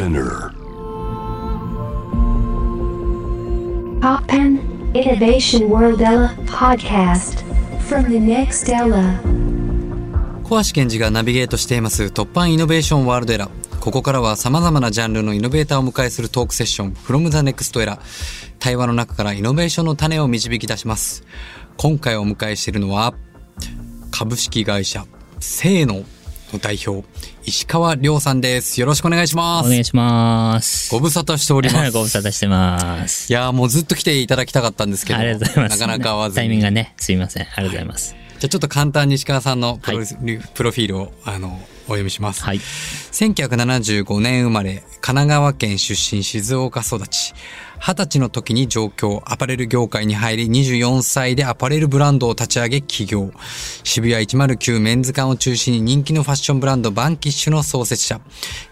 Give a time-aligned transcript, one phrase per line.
[0.00, 0.54] Spinner.
[4.00, 4.58] Poppen
[4.94, 7.44] Innovation World Ella podcast
[7.86, 9.20] from the next Ella.
[10.42, 13.78] 小橋健二がナビゲートしています突破イノベーションワールドエラー。
[13.78, 17.98] ここからは様々なジャンルのイノベーターをお迎えするトークセッション from the next era。
[18.58, 21.24] 対話の中からイノベーションの種を導き出します。
[21.76, 23.12] 今回お迎えしているのは、
[24.10, 25.04] 株式会社、
[25.40, 26.04] せーのの
[26.58, 27.06] 代表、
[27.44, 28.80] 石川亮さんです。
[28.80, 29.66] よろしくお願いします。
[29.66, 30.90] お願いします。
[30.90, 31.90] ご無沙汰しております。
[31.92, 33.30] ご無沙汰してます。
[33.30, 35.80] いやーもうずっと来ていただきたかったんですけど、ありがとうございます。
[35.80, 36.36] なかなか合わずに。
[36.36, 37.42] タイミングがね、すいません。
[37.42, 38.14] ありがとうございます。
[38.40, 40.06] じゃあちょっと簡単に石川さんのプロ,、はい
[40.54, 42.42] プロフィールをあのお読みします。
[42.42, 42.58] はい。
[42.58, 47.34] 1975年生まれ、神奈川県出身、静岡育ち。
[47.80, 53.32] 20歳の時に上京、アパレル業界に入り、24歳でアパレルブランドを立ち上げ起業。
[53.84, 58.20] 渋谷109メンズ館を中心に人気のファッションブランドバンキッシュの創設者。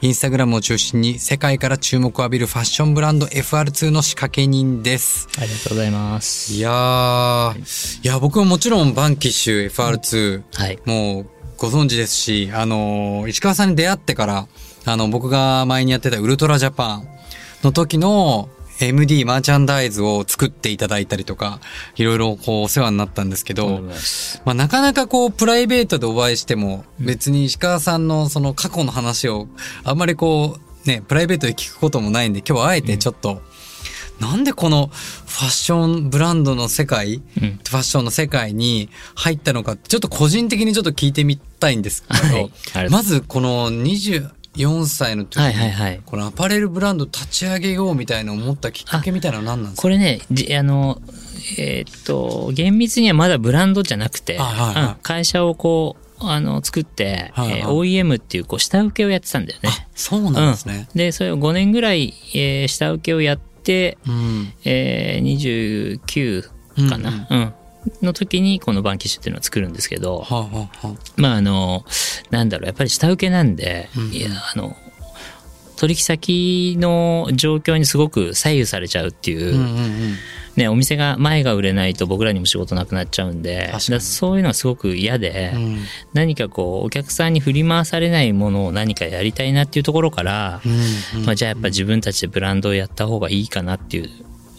[0.03, 5.27] インスタグラムを中心に世界から注目を浴びるファッションブランド FR2 の仕掛け人です。
[5.39, 6.53] ありがとうございます。
[6.53, 10.79] いやー、いや、僕はもちろんバンキッシュ FR2、はい。
[10.85, 14.49] もうご存知ですし、あの、石川さんに出会ってから、
[14.85, 17.09] あの、僕が前にやってたウルトラジャパン
[17.63, 18.51] の時の
[18.81, 21.61] MD マーチャンダイズを作っていただいたりとか、
[21.97, 23.81] いろいろこうお世話になったんですけど、
[24.45, 29.49] まあなかなかこうプライベートでお会いしても、別に石川さんのその過去の話を
[29.85, 33.43] あんまりこう、ね、プライベートで聞くこともないんで、今日はあえてちょっと、
[34.21, 37.61] なんでこのファッションブランドの世界、うん。
[37.69, 42.91] ファッションの世界に入ったのかちょっと個人的にちょっと聞いてみたいんですけど、はい。
[42.91, 43.71] まずこの
[44.59, 46.01] 24歳の時に、はいはいはい。
[46.05, 49.83] このアパレルブランド立ち上げようみたいな思ったきっかけみたいなのは何なんですか？
[49.83, 51.01] これね、じあの、
[51.59, 57.61] えーっと、厳密にはまだブランドじゃなくて、はいはい会社をこう、あの、作って、はいはい。
[57.61, 59.71] えー OEM っていう、こう、下請けをやってたんだよね。
[59.95, 60.89] そうなんですね。
[60.95, 64.53] で、それを5年ぐらい、えー下請けをやって、うん。
[64.65, 67.53] えー、29かな、うん
[68.03, 71.85] の時にこのバンキッシュっていうのを作るんですけど、はあ、はあはまああの、
[72.31, 74.77] なんだろう、やっぱり下請けなんで、うんいや、あの、
[75.79, 80.15] 取引先の状況にすごく左右されちゃうっていう、あ、うんうんうん。
[80.57, 85.79] ね、お店が、前が売れないと僕らにも仕事なくなっちゃうんで、そういうのはすごく嫌で、うん。
[86.15, 91.27] 何かこう、お客さんに振り回されないものを何かやりたいなっていうところから、うんうん。
[91.27, 94.11] まあ、じゃあやっぱ自分たちでブランドをやった方がいいかなっていう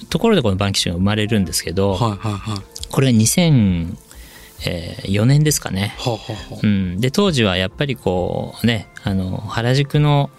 [0.10, 2.92] ところでこのバンキッシュが生まれるんですけど、はいはいはい。
[2.92, 5.96] これが2004年ですかね。
[6.00, 10.30] はあ、はあはうん、で当時はやっぱりこうねあの原宿の、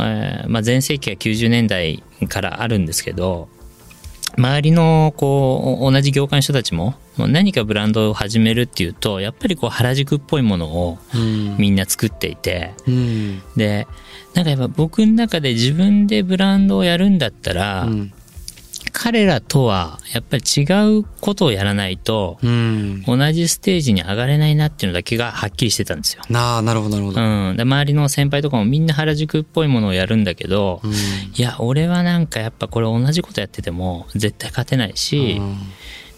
[0.00, 3.48] えーまあ、前世紀が90年代からあるんですけど
[4.36, 10.98] 周りのこう同じ業界の人たちも何かブランドを始めるっていうとやっぱりこう原宿っぽいものを。
[11.58, 13.42] みんな作っていてうん。
[13.56, 13.86] で
[14.34, 18.12] なんかやっぱ僕の中で自分でブランドをやるんだったら、うん。
[18.92, 20.62] 彼らとはやっぱり違
[21.00, 23.02] うことをやらないとうん。
[23.06, 26.22] 同じステージに上がれないなっていうのだけがはっきりしてたんですよ。
[26.28, 27.20] なあ、なるほど、なるほど。
[27.20, 27.56] うん。
[27.56, 35.40] で、周りの先輩とかもみんな原宿っぽいものをやるんだけど、うんいや、俺はなんかやっぱこれ同じことやってても絶対勝てないし、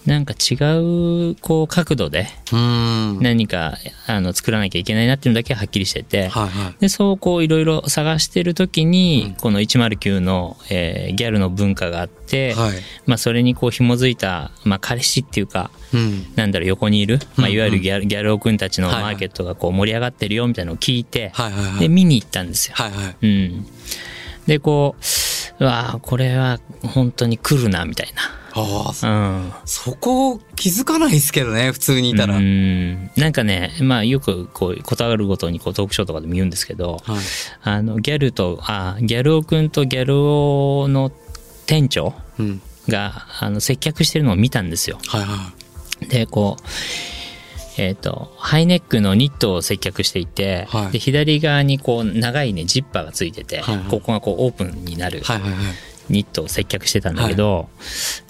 [0.07, 3.21] なんか違う、こう、角度でうん。
[3.21, 6.75] 何か、あの、作らなきゃいけないなっていうのだけははっきりしてて、はいはい。
[6.81, 12.73] で、そうこういろいろ探してる時に、この109の、えーギャルの文化があって、はい。
[13.07, 16.27] まあそれにこう紐づいた、まあ彼氏っていうか、うん。
[16.35, 21.81] なんだろう、横にいる、まあいわゆるギャル、ギャルオ君たちのマーケットがこう盛り上がってるよみたいなのを聞いて、はいはいはい。
[21.81, 22.75] で、見に行ったんですよ。
[22.77, 23.17] はいはい。
[23.23, 23.67] うん。
[24.47, 24.97] で、こ
[25.61, 28.13] う、うわあこれは本当に来るな、みたい
[28.55, 29.07] ああ。
[29.09, 29.53] うん。
[29.65, 32.35] そこ気づかないですけどね、普通にいたら。
[32.35, 32.45] うはい。
[32.45, 33.11] ん。
[33.17, 36.99] なんかね、まあよくこう、ことあるごとにこうトークショーとかでも言うんですけど、
[37.63, 41.11] あの、ギャルと、あ、ギャルオくんとギャルオの
[41.67, 42.63] 店長うん。
[42.89, 44.99] が、あの、接客してるのを見たんですよ。
[45.07, 45.53] はいは
[46.09, 46.63] で、こう、
[47.79, 55.23] えっ、と、ハイネックのニットを接客していて、はいで、左側にこう、長いね、ジッパーがついてて、はいはいここがこう、オープンになるい。
[55.23, 55.61] はいはいはい。
[56.09, 57.69] ニットを接客してたんだけど、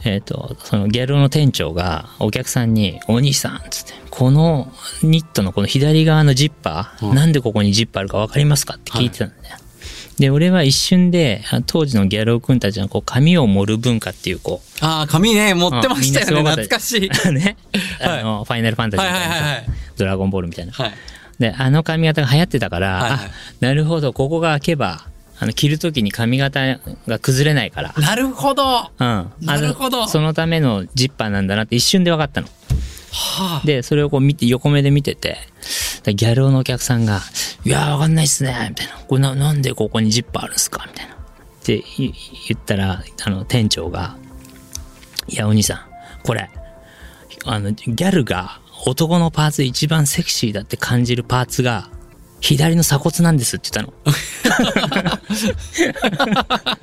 [0.04, 4.72] えっ、と、そのギャルの店長がお客さんに、お兄さん、つって、この
[5.02, 9.56] ニットのこの左側のジッパー、うんなんでここにジッパーあるかわかりますかって聞いてたんだよ。
[10.18, 16.32] で、俺は一瞬で、あ当時のギャル君たちのこう髪を盛る文化っていう、こう、ああ、紙ね、持ってましたよね。
[16.40, 17.00] うん懐かしい。
[17.32, 17.56] ね、
[18.00, 20.72] はいあの、ファイナルファンタジーみたいなさ、はいはいはいはいドラゴンボールみたいな。
[20.72, 20.92] はい。
[21.38, 23.30] で、あの髪型が流行ってたから、はいはいあ、
[23.60, 25.06] なるほど、ここが開けば、
[25.42, 26.78] あの、着るときに髪型
[27.08, 27.92] が崩れないから。
[27.98, 28.62] なるほど。
[28.62, 29.32] はうん。
[29.44, 32.46] なるほどそのためのジッパーなんだなって一瞬で分かったの。
[33.40, 33.60] あ。
[33.64, 35.38] で、それをこう見て、横目で見てて、
[36.04, 37.22] でギャル男のお客さんが、
[37.64, 38.92] いやーわかんないっすね、みたいな。
[39.08, 41.14] これな、なんでここにジップあるんすかみたいな。
[41.14, 41.16] っ
[41.64, 44.16] てい言ったら、あの、店長が、
[45.26, 45.80] いや、お兄さん、
[46.22, 46.50] これ、
[47.46, 51.90] あの、ギャルが男のパーツで一番セクシーだって感じるパーツが、
[52.42, 54.12] 左の鎖骨なんですって言ったの。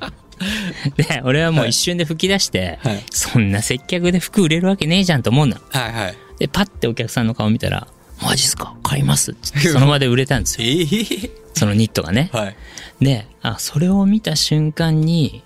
[0.96, 5.56] で、俺はもう一瞬で吹き出して、はいそんな接客で服売れるわけねえじゃんと思うの。
[5.68, 6.16] はいはい。
[6.38, 7.86] で、パッてお客さんの顔見たら、
[8.22, 8.74] マジっすか？
[8.82, 9.32] 買います？
[9.32, 10.66] って言ってその場で売れたんですよ。
[10.68, 12.30] ええそのニットがね。
[12.32, 12.56] はい。
[13.04, 15.42] で、あ、それを見た瞬間に、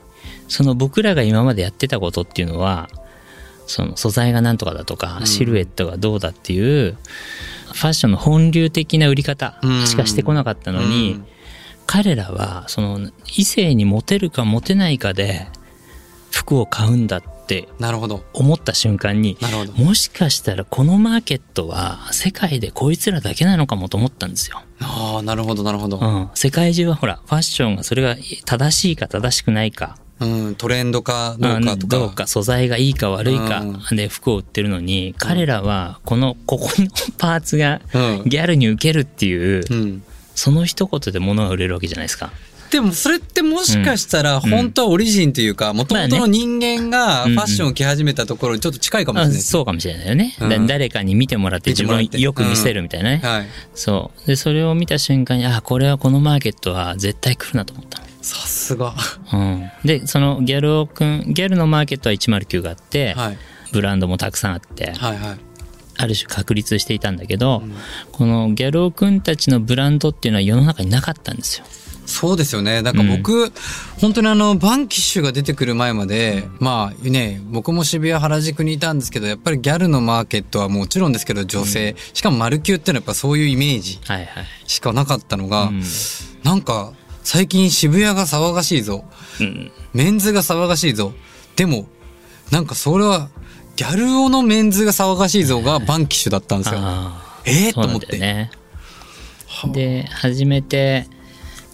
[0.46, 2.88] その僕らが今までやってたことっていうのは、
[3.66, 6.96] その素材がなんとかだとか、シルエットがどうだっていう、
[7.75, 11.26] ファッションの本流的な売り方しかしてこなかったのに、うん
[11.87, 15.47] 彼らは、その、異性にモテるかモテないかで、
[16.31, 18.25] 服を買うんだってなるほど。
[18.32, 19.73] 思った瞬間に、なるほど。
[19.75, 24.62] もしかしたらこのマーケットは世界でこいつらだけなのかもと思ったんですよ。
[24.81, 25.99] ああ、なるほど、なるほど。
[25.99, 26.31] うん。
[26.35, 31.96] 世界中はほら、ファッションがそれが正しいか正しくないか、うん、トレンドかどうかとか。
[31.96, 36.88] どうか、素材がいいか悪いかうで服を売ってるのに、彼らはこの、ここの
[37.19, 40.02] パーツがうんギャルに受けるっていう、うん。
[40.34, 42.32] その一言で物が売れるわけじゃないですか。
[42.70, 49.50] でもそれってもしかしたらうん本当はオリジンというか、もともとの人間がフうんァッションを着始めたところにちょっと近いかもしれないです。
[49.50, 50.34] あそうかもしれないよね。
[50.40, 53.20] だうん誰かに見てもらって自分よく見せるみたいなね。
[53.22, 53.46] はい。
[53.76, 54.26] そう。
[54.26, 58.04] で、それを見た瞬間に、あ、これはこのマーケットは絶対来るなと思ったの。
[58.25, 58.94] さすが。
[59.32, 63.38] うん、でそのギャルオくんギャルのマーケットは109があって、はい。
[63.73, 65.38] ブランドもたくさんあって、はいはい。
[65.97, 67.62] ある種確立していたんだけど、
[68.12, 71.67] このギャルオくんたちのブランドっていうのは世の中になかったんですよ。
[72.06, 72.82] そうですよね。
[72.82, 73.50] なんか僕、
[74.00, 84.47] 本当にあの、バンキッシュが出てくる前まで、まあね、僕も渋谷原宿にいたんですけど、やっぱりギャルのマーケットはもちろんですけど、女性、しかもマルキューってのはやっぱそういうイメージはいはい。
[84.67, 85.82] しかなかったのが、うん
[86.43, 86.93] なんか、
[87.25, 89.05] 最近渋谷が騒がしいぞ。
[89.41, 91.12] うんメンズが騒がしいぞ。
[91.56, 91.88] でも、
[92.50, 93.31] なんかそれは、
[93.76, 96.81] ギャル男のメンズが騒がしいぞがバンキッシュだったんですよ。
[96.81, 98.19] あええあ、そうなんと思って。
[98.19, 98.50] ね。
[99.73, 101.09] で、初めて、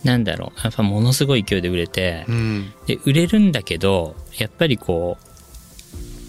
[0.04, 2.72] なんだろう、やっぱものすごい勢いで売れて、うん。
[2.86, 5.18] で、売れるんだけど、やっぱりこ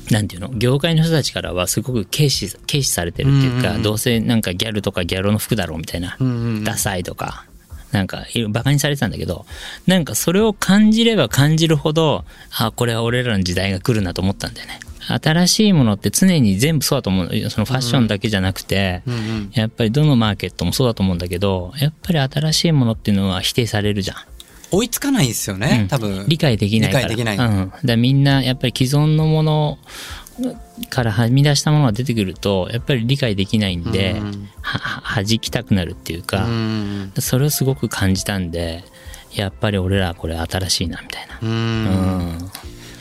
[0.10, 0.50] う、なんていうの？
[0.50, 7.46] 業界の人たちからはすごく軽視、軽視されてるっていうか、うんうんうんどうせなんかギャルとかギャルの服だろうみたいな、うんうんダサいとか、
[7.92, 9.46] なんか、いろバカにされてたんだけど、
[9.88, 12.26] なんかそれを感じれば感じるほど、
[12.58, 14.80] あ、これは俺らの時代が来るなと思ったんだよね。
[15.08, 17.50] 新しいものって常に全部そうだと思う。
[17.50, 19.52] そのファッションだけじゃなくて、うんうん。
[19.54, 24.18] やっぱりどのマーケットもそうだと思うんだけど、やっぱり新しいものっていうのは否定されるじゃん。
[24.74, 26.26] 追いつかないですよね、うん多分。
[26.28, 27.08] 理解できないから。
[27.08, 27.70] 理解できないうん。
[27.70, 29.80] だからみんな、やっぱり既存のもの
[30.90, 37.14] からはみ出したものが出てくると、やっぱり理解できないんで、うんは、は弾きたくなるっていうか、うん。
[37.20, 38.84] それをすごく感じたんで、
[39.34, 41.40] やっぱり俺らこれ新しいな、みたいな。
[41.42, 41.46] う。
[41.46, 41.84] うん
[42.38, 42.52] ん。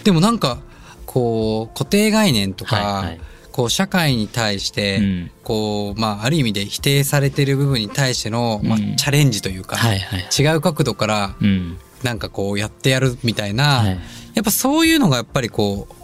[0.05, 0.61] でもなんか、
[1.07, 3.21] こう、固定概念とか、はいはい
[3.53, 10.29] こう、社会に対して、うんこう、まあ、ある意味で否定されてる部分に対しての、まあうん、チャレンジというか、はいはい。
[10.39, 11.79] 違う角度から、うん。
[12.05, 13.99] なんかこう、やってやるみたいな、はい。
[14.35, 15.95] やっぱそういうのがやっぱりこう、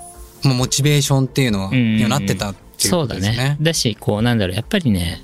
[0.46, 3.44] まあ、モチベーションっていうのにはなってたっていうそうだことですね。
[3.50, 3.56] ね。
[3.60, 5.22] だし、こう、なんだろう、やっぱりね、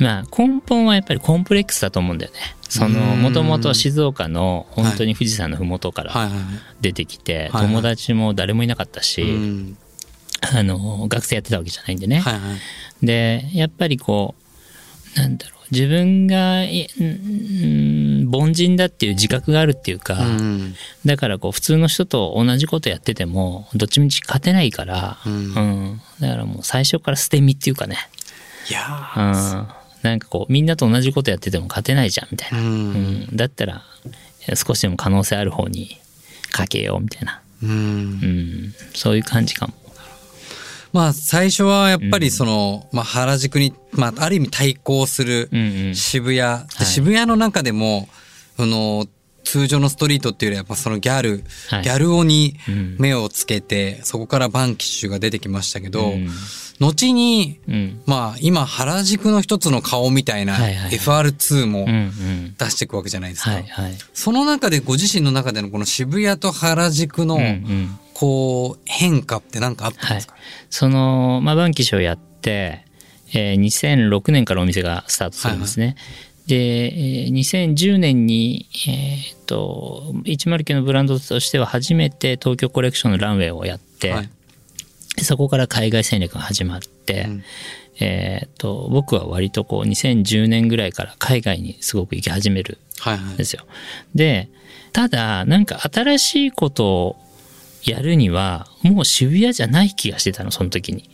[0.00, 2.38] まあ、根本はやっぱりコンプレックスだと思うんだよね。
[2.68, 6.28] その、うんもともと静岡の本当に富士山のふもとから。
[6.80, 9.78] 出てきて、友達も誰もいなかったし、うん
[10.52, 12.18] あの、学生やってたわけじゃないんでね。
[12.20, 12.40] はいは
[13.02, 13.06] い。
[13.06, 14.34] で、やっぱりこ
[15.16, 20.74] う、なんだろう、自分が、いうん凡人だっていう自覚があるっていうか、うん。
[21.04, 25.32] だからこう、普通の人と同じことやってても、どっちみち勝てないから、うん。
[25.32, 26.00] うん。
[26.20, 27.96] だからもう最初から捨て身っていうかね、
[28.70, 28.80] いや
[29.16, 29.68] うん、
[30.02, 32.58] なんかこう、みんなと同じことやってても勝てないじゃん、みたいな。
[32.58, 33.82] ーううんん、だったら、
[34.54, 35.98] 少しでも可能性ある方に
[36.50, 37.40] かけよう、みたいな。
[37.62, 37.70] うん。
[37.70, 39.74] うん、そういう感じかも。
[40.94, 45.94] まあ最初はやっぱりその、まあ原宿に、まあある意味対抗するうんうん。
[45.96, 48.08] 渋谷、の中でも、
[48.56, 49.06] あの、
[49.42, 56.28] 通常のストリートっていうよりはやっぱそのギャル、はいギャル男にうん目をつけて、そこからバンキッシュが出てきましたけど、うん
[56.80, 58.02] 後に、うん。
[58.06, 62.54] まあ今原宿の一つの顔みたいなはいはいはい FR2 もうんうん。
[62.56, 63.50] 出していくわけじゃないですか。
[64.12, 67.98] その中でご自身の中でのこの渋谷と原宿のうんうん。
[68.14, 70.34] こう変化って何かあったんはいですか、。
[70.70, 72.84] その、まあ、バンキッシュをやって、
[73.34, 75.96] えー2006年からお店がスタートするんですね。
[76.46, 84.30] で、えー2010年に、えーっと、109のブランドとしては初めて東京コレクションのランウェイをやって、はい
[85.16, 87.44] でそこから海外戦略が始まって、うん
[88.00, 93.64] えっ、と、僕は割とこう2010年ぐらいから海外にすごく行き始めるはいはいんですよ。
[94.14, 94.48] で、
[94.92, 97.16] ただ、なんか新しいことを
[97.84, 101.08] やるには、もう渋谷じゃない気がしてたの、その時に。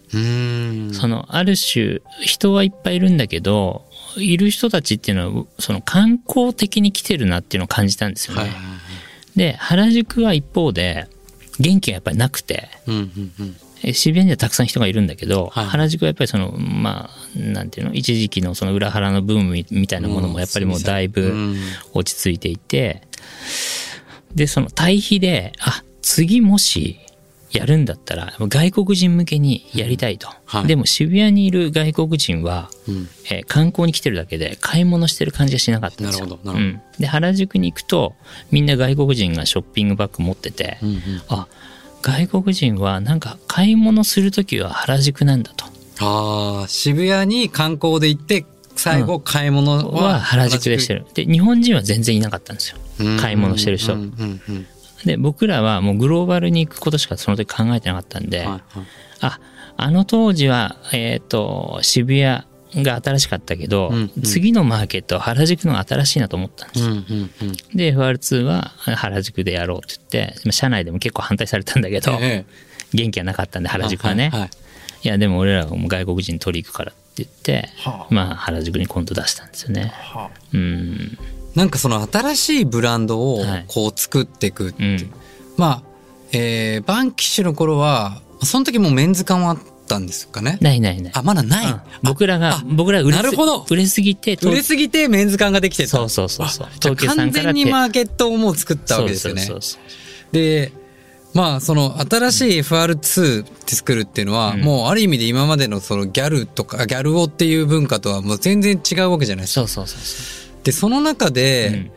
[0.92, 3.84] その、ある種、人はいっぱいいるんだけど、
[4.16, 8.42] いる人たちっていうのは、その観光的に来てるなっていうのを感じたんですよね。
[8.42, 8.50] はい
[9.36, 11.06] で、原宿は一方で、
[11.58, 13.56] 元気がやっぱりなくて、うんうんうん。
[13.82, 15.66] え渋谷にはたくさん人がいるんだけど、はい。
[15.66, 21.56] 原宿はやっぱりその、まあ、なんていうの、一時期のその裏腹のブームみみたいなものもやっぱりもうだいうぶん。
[21.92, 23.02] 落ち着いていて、
[24.34, 26.98] で、その対比で、あ、次もし
[27.50, 30.28] やるんだったら、外国人向けにやりたいと。
[30.44, 36.26] はいでも渋谷にいる外国人は、うんえー観光に来てるだけで買い物してる感じがしなかったんですよ。
[36.26, 37.00] なるほどなるほどうん。
[37.00, 38.14] で、原宿に行くと、
[38.50, 41.48] みんな外国人がショッピングバッグ持ってて、うんうんあ、
[42.02, 45.64] 外国人はなんか買い物するときは原宿なんだと。
[46.02, 51.04] ああ渋谷に観光で行って最後買い物はは原宿でしてる。
[51.14, 52.78] で、日本人は全然いなかったんですよ。
[53.00, 54.66] うん買い物してる人うんうんうん
[55.04, 58.62] で、僕らはもうグローバルに行くことしかその時考えてなかったんで、はいはい
[59.20, 59.40] あ、
[59.76, 66.86] あの当時は、えっ、と、渋谷が新しかったけど、うんうん次のマーケットは原宿のが新しいなと思ったんですよ。
[66.86, 74.30] うんうんうんで、FR2 は原宿でやろうって言って、まあ社内でも結構反対されたんだけど、ええ元気がなかったんで原宿はね。
[74.30, 74.50] はいはい
[75.02, 79.92] いや、でも俺らはもう外国人取り行くからって言って、はあまあ原宿に今度出したんですよね。
[80.52, 81.18] うん。
[81.54, 83.64] なんかその新しいブランドをはい。
[83.66, 85.10] こう作っていく、うん。
[85.56, 85.82] まあ、
[86.32, 90.58] えーバンキッシュの頃はその時もうメンズ館はあったんですかね？
[90.60, 91.12] ないないない。
[91.14, 91.80] あまだない、うん。
[92.02, 93.66] 僕らがあ、僕ら売れすなるほど。
[93.68, 95.88] 売れすぎて、売れすぎてメンズ館ができてた。
[95.90, 96.68] そうそうそうそう。
[96.80, 99.42] 東急さんから完全にマーケットをもう作ったわけですよね。
[99.42, 99.78] そうそうそ
[100.30, 100.72] うで
[101.34, 104.60] まあその新しい FR2 って作るっていうのは、うん。
[104.62, 109.66] もうある意味で今までのそのギャルとかギャル男っていう文化とはもう全然違うわけじゃないですか。
[109.66, 111.30] そうそうそうそでその中う。
[111.30, 111.90] で、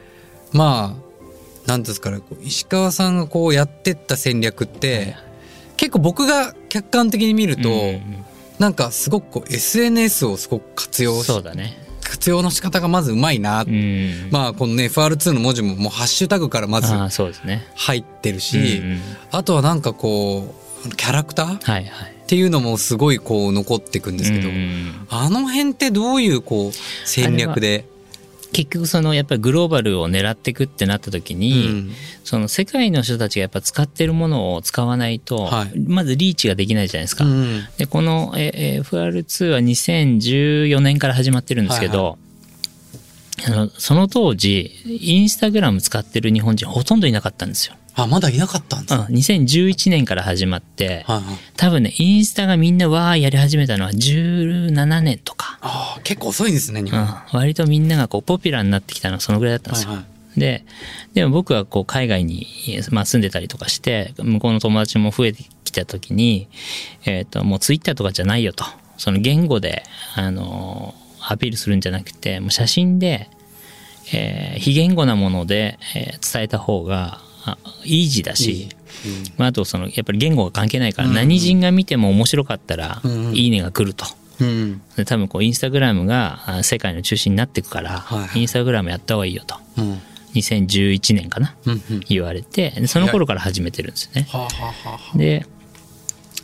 [0.51, 5.15] まあなんですかね石川さんがこうやってった戦略って、
[5.77, 8.25] 結構僕が客観的に見ると、うん
[8.60, 11.77] なんかすごくこう SNS をすごく活用しそうだね。
[12.03, 14.29] 活用の仕方がまずうまいな、うん。
[14.32, 16.93] まあこのね FR2 の文字ももうハッシュタグからまず。
[16.93, 19.01] 入ってるし、うんうん
[19.32, 20.55] あとはなんかこ
[20.86, 22.13] うキャラクターっはいはい。
[22.27, 26.72] ていうのもすごいこう残っていくんですけど、うんあの辺ってどういうこう
[27.05, 27.86] 戦略で、
[28.54, 31.92] 結局そのやっぱりグローバルを狙っていくってなった時に、うん
[32.24, 37.26] その世界の人たちがやっぱ使ってるものを使わないと、はいまずリーチができないじゃないですか。
[37.26, 42.18] うんで、このええ FR2 は2014年から始まってるんですけど、
[43.46, 47.76] あのその当時、インスタグラム使ってる日本人ほとんどいなかったんですよ。
[47.96, 51.24] あまだいなかったんですうん、2011年から始まって、はいはい、
[51.58, 55.60] 多分ね、インスタがみんなわーやり始めたのは17年とか。
[55.62, 59.90] ああ結構遅いですね日本、うん、割とみんながこうポピュラーになってきたのはそのぐらいだったんですよ。
[59.90, 60.66] はいはいで、
[61.14, 62.48] でも僕はこう海外に、
[62.90, 66.48] まあ、住んでたりとかして、向こうの友達も増えてきた時に、
[67.06, 68.66] えっ、と、もうツイッターとかじゃないよと。
[68.98, 69.84] その言語で、
[70.16, 73.30] あのーアピールするんじゃなくて、もう写真で、
[74.14, 77.22] えー非言語なもので、えー伝えた方が、あ
[77.84, 78.70] イージーだし、
[79.38, 83.02] まあ、あとその、やっぱり言語が関係ないから、何人が見ても面白かったら、
[83.34, 84.06] いいねが来ると。
[84.40, 84.82] うん。
[84.96, 88.42] で多分こうインスタグラムがあ世界の中心になっていくから、はいはい。
[88.42, 89.56] インスタグラムやった方がいいよと。
[89.78, 90.02] うん。
[90.34, 91.56] 2011年かな？
[91.66, 92.00] うんうん。
[92.10, 94.28] 言われてでその頃から始めてるんですよね。
[94.32, 94.48] は
[95.14, 95.46] あで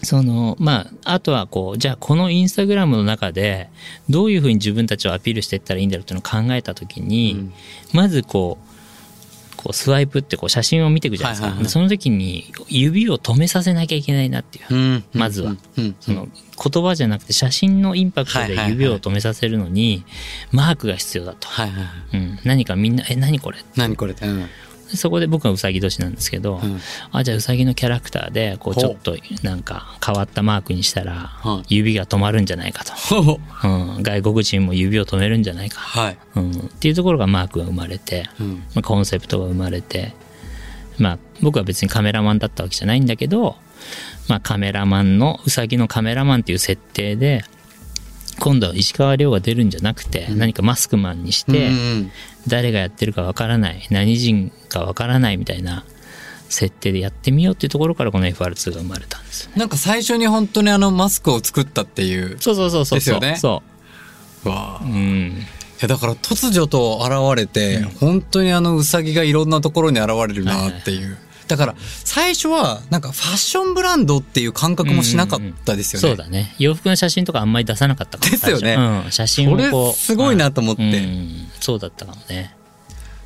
[0.03, 3.69] そのまああとはこうじゃあこのインスタグラムの中で
[4.07, 7.53] どういうふうに自分たちをアピールしていったらいいんだろうっていうのを考えた時に、うん。
[7.93, 8.68] まずこう
[9.59, 11.63] こうスワイプってこう写真を見ていくじゃないですか、はいはいはい。
[11.65, 15.55] でその時に指を止めさせなきゃいけないなっていう、うんまずは。
[15.77, 16.29] うんその
[16.61, 20.03] 言葉じゃなくて写真のインパクトで指を止めさせるのに
[20.51, 22.17] マークが必要だと、はいはいはい。
[22.17, 24.25] うん、何かみんな「え何これ?」何これって。
[24.25, 24.39] うん。
[24.39, 24.49] で
[24.95, 26.79] そこで僕はうさぎ年なんですけど、うん。
[27.11, 31.75] あじゃあうさぎのキャラクターでこうちょっとなんか変わったマークにしたらはい。
[31.75, 36.17] 指が止まるんじゃないかと、ほほうん、外国人も指を止めるんじゃないか、はい。
[36.35, 38.63] うん、っていうところがマークが生まれて、うん。
[38.75, 40.13] まあ、コンセプトが生まれて
[40.97, 43.55] まあ僕は別にカメラマンだったわけじゃないんだけど、
[44.27, 47.43] まあ、カメラマンのうさぎのカメラマンっていう設定で
[48.39, 52.11] 今度は石川遼が出るんじゃなくて、何かマスクマンにして、うん
[52.47, 55.83] 誰がやってるかわからない何人かわからないみたいな
[56.47, 59.57] 設定でやってみようっていうところからこの FR2 が生まれたんですよね。
[59.57, 62.37] なんか最初に本当にあのマスクを作ったっていう。
[62.39, 63.35] そうそうそうそうですよね。
[63.35, 63.61] そ
[64.45, 64.83] わあ。
[64.83, 64.87] う。
[64.87, 65.45] うん。
[65.79, 71.17] いやだから突如と現れて、本当にあのウサギがいろんなところに現れるなっていう、
[71.49, 71.75] だから
[72.05, 76.07] 最初はなんかファッションブランドっていう感覚もしなかったですよね。
[76.07, 76.55] そうだね。
[76.59, 78.75] 洋服の写真とかあんまり出さなかったからですよね。
[79.05, 80.83] うん、写真をこうすごいなと思って。
[80.83, 81.47] うん。
[81.59, 82.55] そうだったかもね。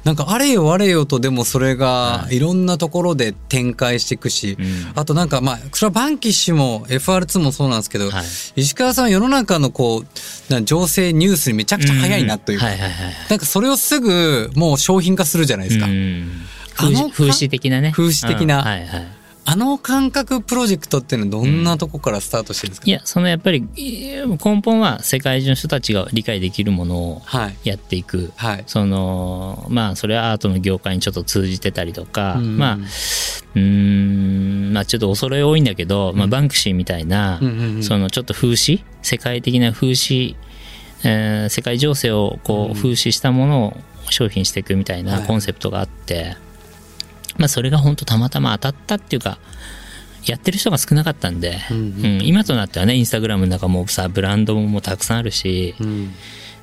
[0.06, 1.88] なんかあれよあれよとでもそれが
[2.24, 2.38] はい。
[2.38, 4.66] いろんなところで展開していくし、うん。
[4.96, 8.26] あとなんかまあそれはバンキッシュも FR2 もそうなんですけど、はい。
[8.56, 12.70] 石川さんは世の中のこうな情勢ニュースにめちゃくちゃ早いなというか、ん。
[12.70, 13.14] はいはいはい。
[13.30, 15.88] なんかそれをすぐもう商品化するじゃないですか。
[15.88, 16.32] うん
[16.76, 17.92] 風刺風刺的なね。
[17.92, 18.60] 風刺的な。
[18.60, 19.08] うんはいはい。
[19.46, 27.58] あの感覚プロジェクトっていうのはどんなとこからスタートしてるんですか、いやそのやっぱりい根本は世界中の人たちが理解できるものをはい。
[27.66, 28.32] やっていく。
[28.38, 28.64] はい。
[28.68, 32.58] そのまあそれはアートの業界にちょっと通じてたりとか、うん。
[32.58, 33.60] まあうー
[34.70, 37.84] んまあちょっと恐れ多いんだけど、まあ、バンクシーみたいな、うんうんうん。
[37.84, 40.36] そのちょっと風刺世界的な風刺、
[41.04, 43.78] えー世界情勢をこう風刺したものを
[44.10, 45.28] 商品していくみたいなはい。
[45.28, 46.38] コンセプトがあって、
[47.38, 49.38] まあそれが本当たまたま当たったっていうか
[50.26, 51.82] やってる人が少なかったんで、うんう
[52.20, 52.22] ん。
[52.24, 56.14] 今となってはねインスタグラムの中もさブランドもたくさんあるし、うん。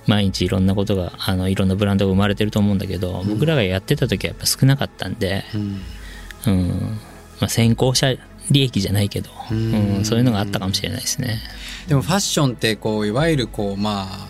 [0.07, 5.81] 毎日いろんなことがあのいろんなブランドが生まれてると思うんだけど、僕らがやってた時はやっぱ少なかったんで、うん。
[6.47, 6.99] うん。
[7.39, 8.15] まあ、先行者
[8.50, 9.75] 利益じゃないけど、うん。
[9.99, 11.39] うんそういうのがあったかもしれないですね。
[11.87, 14.29] でもファッションってこういわゆるこうまあ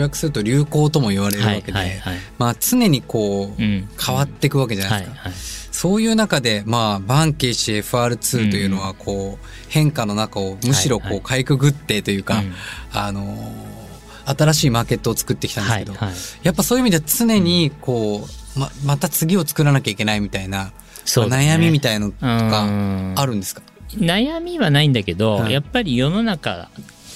[0.00, 2.16] 直訳すると流行とも言われるわけで、はいはいはい。
[2.38, 3.88] まあ常にこう、うん。
[3.98, 5.22] 変わっていくわけじゃなはいいですか。
[5.28, 5.32] はい
[5.72, 11.20] そういう中でまあバンケーシ FR2 というのはこう変化の中をむしろこはいはい。
[11.20, 12.52] うかいくぐってというか、うん。
[12.92, 13.80] あのー
[14.26, 16.16] 新しいマーケットを作ってきたんですけど、はいはい。
[16.42, 18.26] やっぱそういう意味では常にこ
[18.56, 20.72] うままた次を作らなきゃいけないみたいな、
[21.04, 21.52] そうだね。
[21.54, 23.14] 悩みみたいのとかうん。
[23.16, 23.62] あるんですか、
[23.94, 25.52] 悩みはないんだけど、はい。
[25.52, 26.68] やっぱり世の中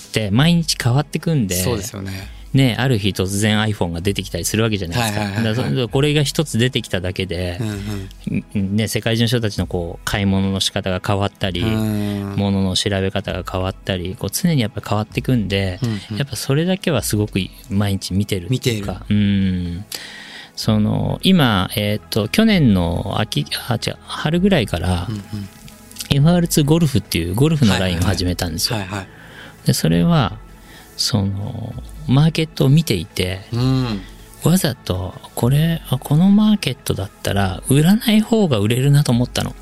[0.07, 2.29] って毎日変わってくんでそうですよね。
[2.55, 5.83] ね、ある日突然 iPhone が出てきたりするわけじゃないですか。
[5.83, 8.77] かこれが一つ出てきただけでう、んうん。
[8.77, 12.21] ね、世界中の人たちのこう買い物の仕方が変わったり、うん。
[12.21, 16.17] うん物の調べ方が変わったりこう常にやっぱ変わっていくんで、うんうん。
[16.17, 17.39] やっぱそれだけはすごく
[17.71, 19.85] 毎日見てるっていう見かうん。
[20.57, 25.09] その今、えっと去年の秋あ違う春ぐらいから、
[26.11, 28.79] FR2 ゴルフっていうゴルフのラインを始めたんですよ。
[29.67, 30.39] でそれは
[30.97, 31.75] その
[32.09, 34.01] マーケットを見ていてうん。
[34.45, 39.55] わざとこれあこのマーケットだったら売らない方が売れるなと思ったの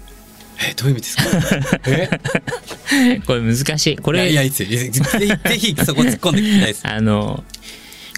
[0.71, 1.81] え、どういう意味ですか？
[1.89, 3.21] え？
[3.27, 4.53] これ難しいこれいやいや。
[4.53, 6.87] ぜひ、そこ突っ込んで聞きたいです。
[6.89, 7.43] あの、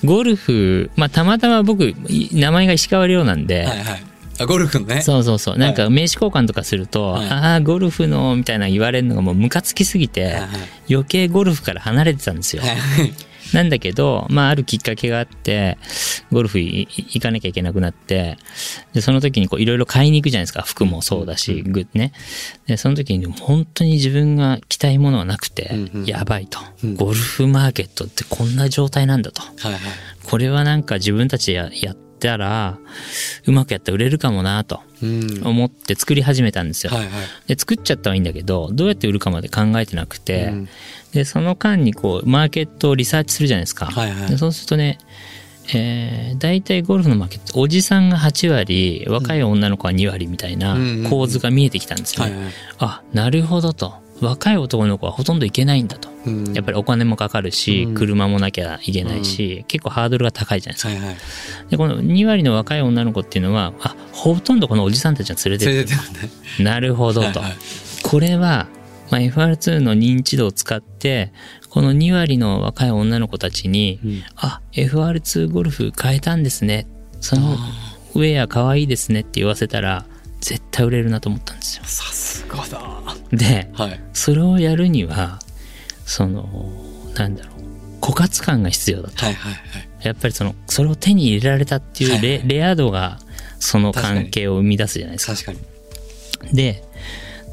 [0.04, 4.02] ゴルフ、まあ、たまたま僕、い名前が石川亮なんで、はいはい。
[4.40, 5.00] あ、ゴルフのね。
[5.00, 10.48] そうそうそう、なんか名刺交換とかすると、はいああ、ゴルフの、みたいな言われるのがもうムカつきすぎて、はいはい
[10.90, 12.62] 余計ゴルフから離れてたんですよ。
[12.62, 12.76] はい
[13.52, 15.78] なんだけど、まあ、あるきっかけがあって、
[16.32, 18.36] ゴルフ行かなきゃいけなくなって、
[18.92, 20.62] で、その時にこう、いろいろ買いに行くじゃないですか。
[20.62, 22.12] 服もそうだし、グッね。
[22.66, 26.94] で、その時に本当に自分が着たいものはなくてうんう、んやばいとうん。
[26.96, 29.42] ゴルフマーケットってこんな状態なんだと。
[29.42, 29.80] はいはい。
[30.24, 32.78] これはなんか自分たちでややったら、
[33.46, 35.42] うまくやったら売れるかもなとうん。
[35.44, 36.92] 思って作り始めたんですよ。
[36.94, 37.10] はいはい。
[37.48, 40.68] で、作っちゃったはいいんだけど、どうやって売るかまで考えてなくて、うん
[41.14, 43.86] で、その間にこう、マーケットをリサーチするじゃないですか。
[43.86, 44.98] はいはいでそうするとね、
[45.72, 52.24] えー、大体ゴルフのマーケット、おじさんが8割、若い女の子は2割みたいなうんうんうん構図が見えてきたんですね。
[52.26, 52.52] はいはい。
[52.78, 53.94] あ、なるほどと。
[54.20, 56.08] 若い男の子はほとんどいけないんだと。
[56.26, 60.88] うんやっぱりお金もかかるし、うん車もなきゃいけないし、結構ハードルが高いじゃないですか。
[60.88, 61.16] はいはい。
[61.70, 65.86] で、この2割の若い女の子っていうのは、あ、ほとんどこのおじさんたちが連れてるね。
[66.58, 67.40] なるほどと。
[67.40, 67.56] はいはい
[68.04, 68.68] これは、
[69.10, 71.32] まあ、FR2 の認知度を使って、
[71.70, 76.86] この2割の若い女の子たちに、うんあ、FR2 ゴルフ変えたんですね。
[77.20, 77.56] その
[78.14, 80.06] ウェア可愛いですねって言わせたら、
[80.40, 81.84] 絶対売れるなと思ったんですよ。
[81.84, 82.80] さすがだ。
[83.32, 84.00] で、はい。
[84.12, 85.38] それをやるには、
[86.04, 86.72] その、
[87.14, 89.24] なんだろう、枯渇感が必要だと。
[89.24, 89.88] はいはいはい。
[90.02, 93.18] やっぱりその、それを手に入れられたっていうレ,、はいレア度が、
[93.58, 95.34] その関係を生み出すじゃないですか。
[95.34, 95.52] 確か
[96.50, 96.54] に。
[96.54, 96.84] で、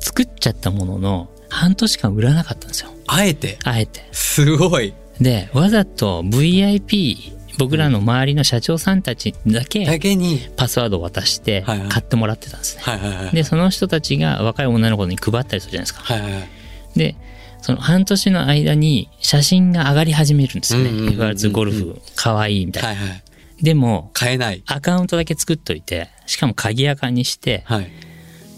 [0.01, 2.89] 作っちゃったものの、半年間売らなかったんですよ。
[3.07, 4.07] あえて、あえて。
[4.11, 4.93] すごい。
[5.19, 12.83] で、わざと VIP、僕らの周りの社長さんたちだだけけに、パスワードを渡してはいはい買ってもらってたんですね。
[12.83, 13.35] はいはいはい。
[13.35, 16.01] で、その人たちが若い女の子に配ったりするじゃないですか。
[16.01, 16.49] はいはいはい。
[16.95, 17.15] で、
[17.61, 20.89] その半年の間に写真が上がり始めるんですよね。
[20.89, 22.89] うんうんうんうん FR2 ゴルフ、かわいいみたいな。
[22.89, 23.23] はいはい。
[23.61, 24.63] でも、買えない。
[24.65, 27.91] アカウントだけ作っといて、しかも鍵アカにして、はい。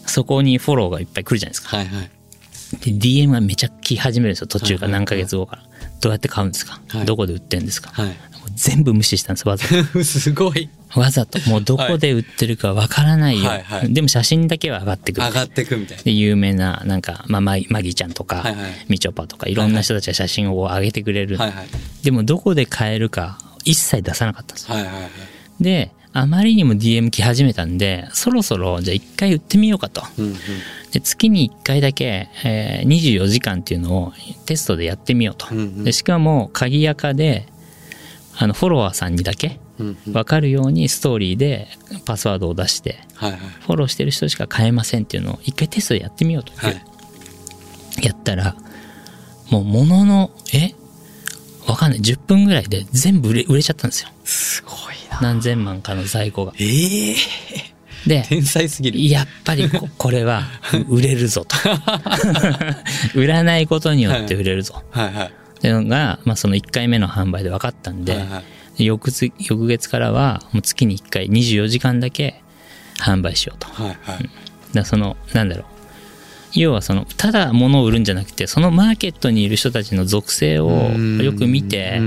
[0.05, 1.75] そこにフォローがいっぱい来るじゃないですか。
[1.75, 2.11] はいはい。
[2.81, 4.99] で、DM がめちゃ来始めるんですよ、途中からはいはいはい。
[5.01, 5.63] 何ヶ月後から。
[6.01, 7.05] どうやって買うんですか、はい。
[7.05, 8.15] どこで売ってんですか、はい。
[8.55, 10.03] 全部無視したんですわざと。
[10.03, 10.69] すごい。
[10.95, 11.39] わざと。
[11.49, 13.63] もうどこで売ってるかわからないよ、はい。
[13.63, 13.93] はい。
[13.93, 15.27] でも写真だけは上がってくる。
[15.27, 16.03] 上がってくみたいな。
[16.03, 18.85] で有名ななんか、まあ、マギマギちゃんとか、はいはい。
[18.89, 21.67] みちょぱとかいろんな人たちが写真を上げてくれる、はいはい。
[22.03, 24.75] でもどこで買えるか一切出さなかったんですよ。
[24.75, 25.63] はいはいはい。
[25.63, 30.35] であまりにも DM 来始めたんでそろそろじゃあ一回売ってみようかとうんうん。
[30.91, 34.13] で月に1回だけ、えー24時間っていうのを
[34.45, 37.47] テストでやってみようと、うんうんでしかも鍵垢で
[38.37, 40.13] あのフォロワーさんにだけうんうん。
[40.13, 41.67] 分かるようにストーリーで
[42.05, 43.39] パスワードを出してはいはい。
[43.39, 46.83] フォローしてる人しか買えませんっていうのを一回テストでやってみようとはい。
[48.03, 48.55] やったら
[49.49, 50.73] もうもののえ？
[51.67, 54.09] わかんない10分ぐらいで全部売れ売れちゃったんですよ。
[55.21, 56.53] 何千万かの在庫が。
[56.59, 57.15] ええ
[58.07, 59.07] で天才すぎる。
[59.07, 60.43] やっぱりこ これは
[60.89, 61.55] 売れるぞと。
[63.15, 64.83] 売らないことによって売れるぞ。
[64.91, 65.13] はい。
[65.13, 65.25] はい。
[65.27, 65.29] っ
[65.61, 68.43] ていうのが、まあ、その1回目の販売で分かったんで、はいはい。
[68.77, 72.41] で翌つ翌月からはもう月に1回24時間だけ
[72.99, 73.67] 販売しようと。
[73.67, 74.29] はいはい。
[74.73, 75.65] らそのなんだろう。
[76.55, 81.99] 要はそのただ物を売るんじゃなくてそのマーケットにいる人たちの属性をよく見て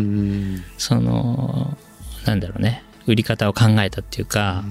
[0.79, 1.77] その
[2.25, 4.65] なんだろうね売り方を考えたっていうか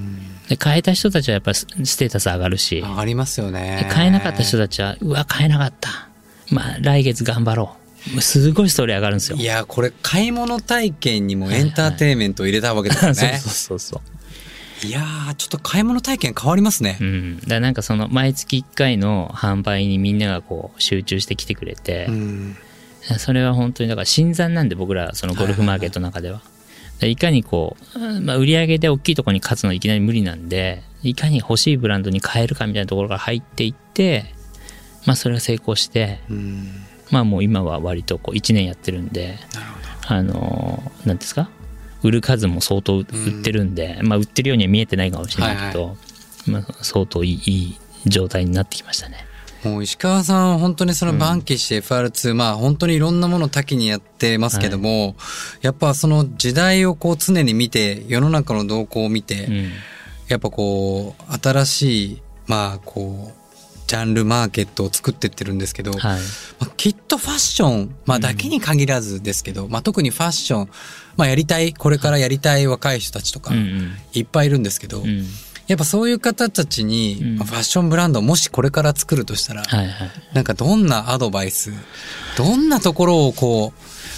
[0.50, 3.90] で買えた人たちはやっぱりスステータス上がるし上がりますよでね。
[3.92, 6.10] 買えなかった人たちはうわ買えなかった
[6.52, 7.86] まあ来月頑張ろう
[8.22, 13.38] すごいストーリー上がるんですよいや、これ買い物体験にもエンターテインメントを入れたわけですよそうね。
[13.42, 14.02] そうそうそ
[14.84, 17.04] ういやー、ちょっと買い物体験変わりますねう。
[17.04, 22.58] ん、だなんかその毎月1回の販売にみんながこう集中してきてくれてう、ん。
[23.18, 26.40] それは本当にだから新参なんで僕らそのゴルフマーケットの中では。
[26.40, 26.55] でい
[27.16, 34.26] かにこう、うんまあ、売り上げで大きいところに勝つのいきなり無理なんでいかに欲しいブランドに変えるかみたいなところから入っていって、
[35.06, 36.72] まあ、それが成功して、うん。
[37.12, 39.38] まあもう今は割とこう1年やってるんで。
[40.08, 41.50] あのーなんですか？
[42.04, 43.06] 売る数も相当売っ
[43.44, 45.98] てるんで、まあ売ってるようには見えてないかもしれないけど、
[46.48, 47.52] まあ、相当いいい
[48.06, 49.26] い状態になってきましたね。
[49.66, 55.16] もう石川さん、本当にそのバンキッシュ FR2、まあ本当にいろんなものを多岐にやってますけども、
[55.62, 59.72] やっぱその時代をこう常に見て、世の中の動向を見て、うん。
[60.28, 63.46] やっぱこう、新しい、まあこう、
[63.88, 66.02] ジャンルマーケットを作ってってるんですけど、はい。
[66.60, 70.70] まあきっとファッション、まあ、だけに限らずですけど、まあ、特にファッション、
[71.18, 73.92] まあ、やりたいこれからやりたい若い人たちとかうんうん。
[74.14, 75.26] いっぱいいるんですけど、うん
[75.68, 80.12] やっぱそういう方たちに、ファッションブランドをもしこれから作るとしたら、はいはい。
[80.34, 81.72] なんかどんなアドバイス
[82.38, 83.74] どんなところをこ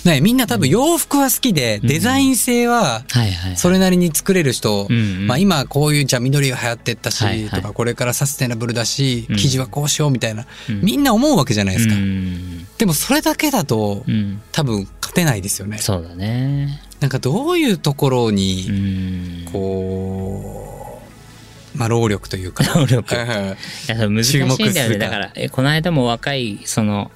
[0.05, 3.57] う、ね、みんな多分洋服は好きで、デザイン性ははいはい。
[3.57, 4.87] それなりに作れる人、
[5.25, 9.35] まあ今こういうじゃあ緑が流行ってったし、とかこれからサステナブルだし、うん。
[9.37, 10.81] 生地はこうしようみたいな、うん。
[10.81, 11.95] みんな思うわけじゃないですか。
[11.95, 12.67] うん。
[12.77, 14.41] でもそれだけだと、うん。
[14.51, 15.77] 多分勝てないですよね。
[15.79, 16.81] そうだね。
[16.99, 19.51] なんかどういうところうに、ん。
[19.51, 20.66] こう、
[21.77, 22.63] まあ労力というか。
[22.75, 27.11] 労力はいや難しいんだよねだからえこの間も若いその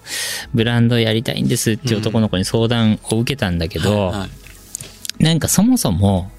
[0.54, 4.30] ブランドやりたいんですっていう男の子に相談を受けたんだけど、はいはい
[5.22, 6.32] なんかそもそも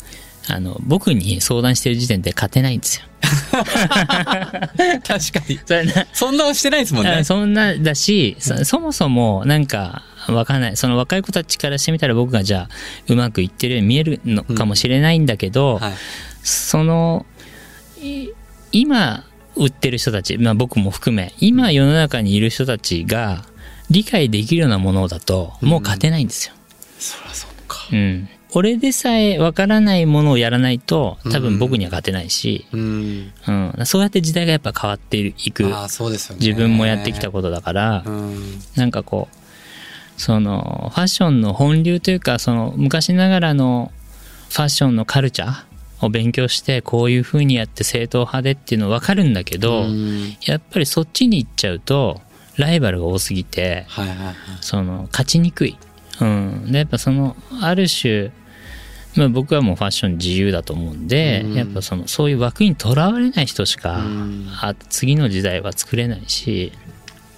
[0.49, 3.07] あの僕に相談してる時点で勝てないんですよ。
[3.23, 5.59] 確かに。
[5.65, 7.25] それなそんなしてないですもんねあ。
[7.25, 12.69] そんなだし、そそもそもなんかわかんないその若い子たちからしてみたら僕がじゃあ
[13.07, 15.93] うまくいってるように見えるのかもしれないんだけど、はい。
[16.43, 17.32] そのい
[18.73, 19.25] 今
[19.57, 23.45] 売ってる人たち、まあ、僕も含め今世の中にいる人たちが
[23.91, 26.55] 理解できるようなものだともう勝てないんですよ。
[26.99, 27.89] そりゃそっか。
[27.93, 33.33] うん俺でさえわからないものをやらないと多分僕には勝てないし、うん。
[33.49, 36.47] うんそうやって時代がやっぱ変わっていくああ、そうですよね。
[36.47, 38.61] 自分もやってきたことだから、うん。
[38.77, 43.91] なんかこうそのファッションの本流というかその昔ながらの
[44.51, 45.65] ファッションのカルチャー
[46.07, 50.37] を勉強してこういう風にやって正統派でっていうの分かるんだけど、うん。
[50.47, 52.21] やっぱりそっちに行っちゃうと
[52.57, 54.35] ライバルが多すぎてはいはいはい。
[54.61, 55.79] その勝ちにくい。
[56.21, 58.31] うん、でやっぱそのある種
[59.15, 61.55] まあ、僕はもうファッション自由だと思うんで、うん。
[61.55, 64.49] やっぱそのそういう枠にとらわれない人しか、うん。
[64.61, 66.73] あ次の時代は作れないし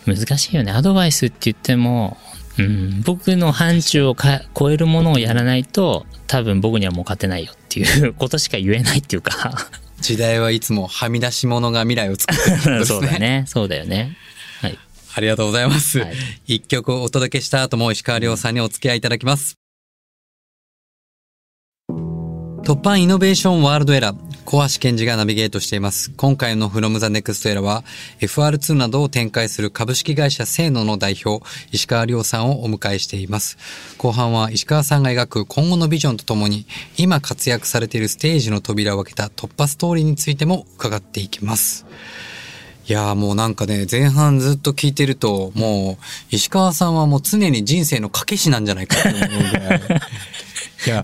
[0.06, 0.72] 難しいよね。
[0.72, 2.16] アドバイスって言っても、
[2.58, 9.68] うん、僕の範疇をか超えるものをやらないと多分僕にはもう勝てないよっていうことしか言えないっていうか。
[10.00, 13.44] 時代はいつもはみ出し物が未来を作ってるんですそうだね。
[13.46, 14.16] そうだよね。
[14.60, 14.78] はい。
[15.16, 16.00] ありがとうございます。
[16.00, 16.14] はい。
[16.46, 19.63] 一曲お届けした後も石川亮さんにお付き合いいただきます。
[22.64, 26.10] 突破イノベーションワールドエラー、小橋健二がナビゲートしています。
[26.16, 27.84] 今回の From the Next Era は
[28.20, 33.58] FR2 などを展開する株式会社セーノの代表、石川亮さんをお迎えしています。
[33.98, 36.64] 後半は石川さんが描く今後のビジョンとともに、
[36.96, 41.84] 今活躍されているステージの扉を開けた突破ストーリーについても伺っていきます。
[42.86, 49.80] いやーもうなんかね、前半ずっと聞いてると、もう、石川さんはもう常に人生の賭け師なんじゃないかって思うぐらい。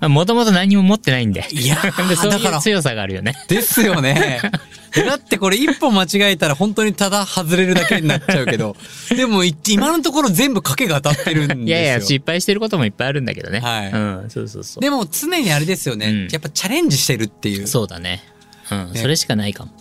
[0.09, 1.47] もともと何も持ってないんで。
[1.51, 1.77] いや
[2.17, 3.35] そうだからいう強さがあるよね。
[3.49, 4.41] ですよね。
[5.07, 8.77] だってこれ一歩間違えたら本当にただ外れるだけになっちゃうけど、
[9.11, 11.65] でもい今のところ全部賭けが当たってるんですよ。
[11.67, 13.61] いやいや、失敗してることもいっぱいあるんだけどね。
[13.61, 14.83] はいうん、そうそうそう。
[14.83, 17.67] でも常にあれですよね、うんやっぱチャレンジしてるっていう。
[17.67, 18.23] そうだね。
[18.71, 19.73] うん、ねそれしかないかも。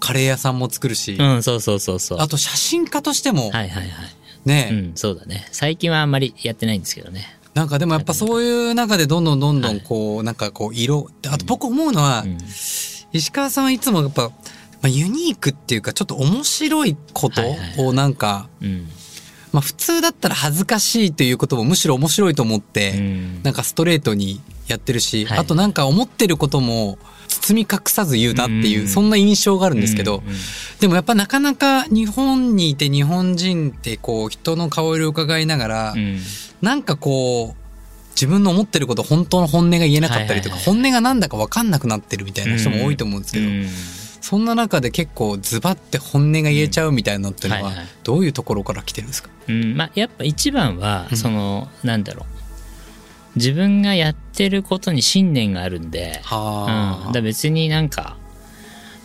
[0.00, 2.20] カレー屋さんも作るし、うん、そうそうそうそう。
[2.20, 3.88] あと写真家としても、はいはいはい。
[4.44, 5.46] ね、うん、そうだね。
[5.50, 7.37] 最近はあんまりやってないんですけどね。
[7.58, 12.38] なんかでもやっぱそういう中でどんどんどんどはいんこう、なんかこう色、あと僕思うのは、うん。
[13.12, 14.32] 石川さんはいつもやっぱ、ま
[14.84, 17.86] あ、ユニークっていうかちょっと面白いことはいはいはい。
[17.86, 18.86] をなんか、うん。
[19.52, 23.42] まあ普通だったら恥ずかしいということもむしろ面白いと思って、うん。
[23.42, 25.38] なんかストレートにやってるし、はい。
[25.40, 26.96] あとなんか思ってることも
[27.28, 28.88] 包み隠さず言うなっていう、うん。
[28.88, 30.22] そんな印象があるんですけど、
[30.80, 36.18] でもやっぱなかなか日本にいて日本人ってこう人の顔色を伺いながら、うん。
[36.60, 37.68] なんかこう
[38.12, 43.66] 自分の思ってること本当の本音が言えなかったりとか、本音がなんだか分かんなくなってるみたいな人も多いと思うんですけど、うん。
[44.20, 51.16] そんな中で結構ズバって本音が言えちゃうみたいなのっていうのはどういうところから来てるんですか、うん、まあやっぱ一番はうん。
[51.16, 52.37] その、なんだろう
[53.38, 58.16] 自分がやってることに信念があるんで、うん、はだ別になんか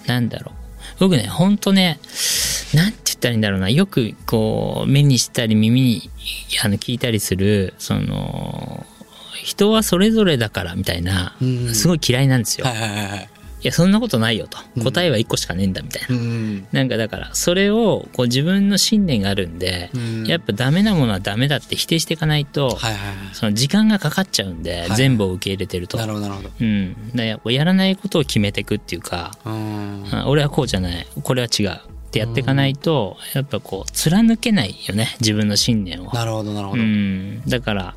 [0.08, 0.64] なんだろう。
[1.00, 2.00] 僕ねほんとね
[2.74, 3.70] なんて言ったらいいんだろうな。
[3.70, 6.10] よくこう目にしたり耳に
[6.64, 8.86] あの聞いたりするその
[9.44, 13.28] 人はそれぞれだからみたいなうんすごい嫌いなんですよ、はいはいはいは
[13.64, 13.68] い。
[13.68, 25.88] いやそんなことないよとうん答えは1個しかねえんだみたいな、うんなんかだからそれをこう自分の信念があるんで、うんやっぱダメなものはダメだって否定していかないと、はいはいはその時間がかかっちゃうんで、い全部を受け入れてるい。
[25.88, 25.98] と。
[25.98, 26.50] なるほどなるほど。
[26.60, 31.80] うん、だややらないことを決めていくっていうか、うんあ俺はこうじゃないこれは違うっ
[32.12, 36.12] てやっていかないと、やっぱこう貫けないよね自分の信念を。
[36.14, 36.84] なるほどなるほうど。
[36.84, 37.96] ん、だから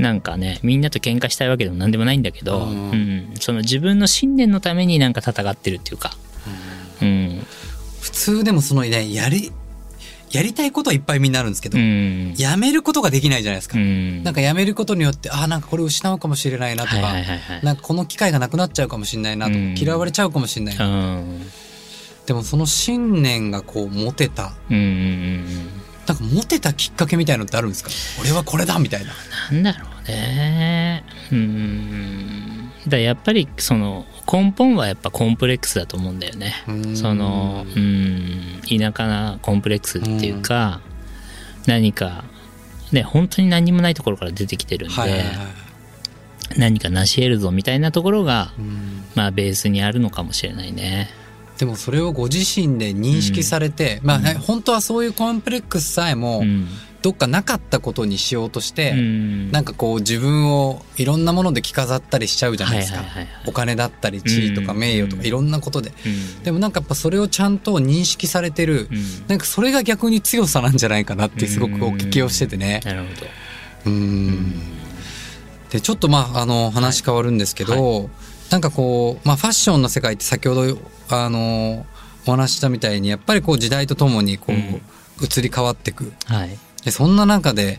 [0.00, 2.90] なんかねみんなと喧嘩したいわけでも何でもないんだけど、ううん
[3.32, 6.12] んその自分の信念のためになんか戦ってるっていうか、
[7.02, 7.46] うん。
[8.00, 9.52] 普通でもそのね、やり、
[10.30, 12.34] やりたいことはいっぱいみんなあるんですけど、うん。
[12.38, 13.78] やめることができないじゃないですか。
[13.78, 14.22] うん。
[14.22, 17.64] なんかやめることによって、ああ、なんかこれ失うかもしれないなとか、はいはいはいはい。
[17.64, 19.74] なんかこの機会がなくなっちゃうかもしれないなとか、うん。
[19.76, 20.86] 嫌われちゃうかもしれないな。
[20.86, 21.42] うん。
[22.26, 25.44] でもその信念がこう持てた、うんうんうん。
[26.06, 27.90] なんか持てたきっかけみたいのってあるんですか？
[28.20, 29.12] 俺はこれだみたいな。
[29.52, 31.04] なんだろうね。
[31.32, 32.70] うん。
[32.88, 36.54] だやっぱりその根本はやっぱコンプレックスだと思うんだよね。
[36.68, 36.96] うん。
[36.96, 40.80] そのうん田舎なコンプレックスっていうか、
[41.66, 42.24] 何か
[42.92, 45.28] ね本当に何もないところから出てきてるんで、はいはいはい。
[46.56, 49.04] 何か成し得るぞみたいなところが、うん。
[49.14, 51.10] まあベースにあるのかもしれないね。
[51.58, 56.68] でもそれをご自身で認識されて、まあね、本当はそういうコンプレックスさえもうん、
[57.02, 59.50] どっかなかったことにしようとして、うん。
[59.50, 62.98] なんかこう自分をいろんなもので着飾ったりしちゃうじゃないですか。
[62.98, 63.48] はいはいはいはい。
[63.48, 64.78] お金だったり地位とかうん。
[64.78, 65.26] 名誉とかうん。
[65.26, 65.92] いろんなことで。
[66.04, 66.42] うん。
[66.42, 69.26] でもなんかやっぱそれをちゃんと認識されてる、うん。
[69.28, 72.80] なんかそれが逆に強さなんじゃないかなってすごくお聞きをしててね。
[72.84, 73.26] なるほど。
[73.86, 74.52] うん。
[75.70, 78.10] で、ちょっとまあ、あの、話変わるんですけど、
[78.50, 81.86] なんかこう、まあファッションの世界って先ほど、あの、
[82.26, 84.82] お話ししたみたいに、やっぱりこう時代とともにこう、うん。
[85.22, 86.12] 移り変わっていく。
[86.26, 87.78] はいでそんな中で、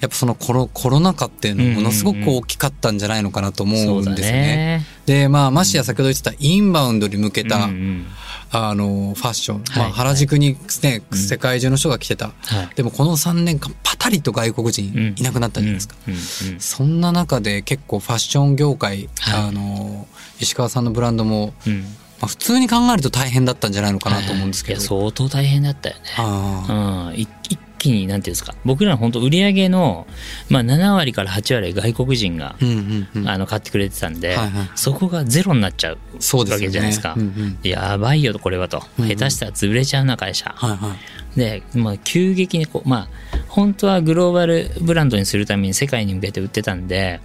[0.00, 2.22] やっぱそのコロコロナ禍っていうのはものすごくうん。
[2.22, 4.42] うんうん大きかったんじゃないのかなと思そうだうんですよね。
[4.42, 4.86] ね。
[5.06, 8.06] で、まあ、ましてや先ほど言ってたインバウンドに向けた、うんうん
[8.50, 9.64] あの、ファッション。
[9.76, 11.18] まあ、はい原宿にね、うん。
[11.18, 12.28] 世界中の人が来てた。
[12.28, 12.68] はい。
[12.76, 15.96] でもこの3年間パタリと外国人いなくなったじゃないですか。
[16.06, 16.20] うんうん
[16.54, 19.48] うんそんな中で結構ファッション業界、はい。
[19.48, 20.06] あの、
[20.40, 21.82] 石川さんのブランドも、うん。
[22.20, 24.80] まあ、普通に考えると大変だったんじゃないのかなと思うんですけど。
[24.80, 24.82] い。
[24.82, 26.02] や相当大変だったよね。
[26.16, 30.06] あうん、い一気になんていうんですか僕らの本当売り上げの、
[30.50, 33.28] まあ、7割から8割外国人が、ーうんうんうん。
[33.28, 34.70] あの買ってくれてたんで、はいはい。
[34.74, 36.66] そこがゼロになっちゃうわそうですよね。
[36.66, 37.58] けじゃないですか、うんうん。
[37.62, 39.10] やばいよこれはと、うんうん。
[39.10, 40.94] 下手したら潰れちゃうな会社、はいは
[41.36, 41.38] い。
[41.38, 43.08] で、まあ、急激にこうまあ
[43.48, 47.20] 本当はグローバルブランドにするために世界に向けて売ってたんで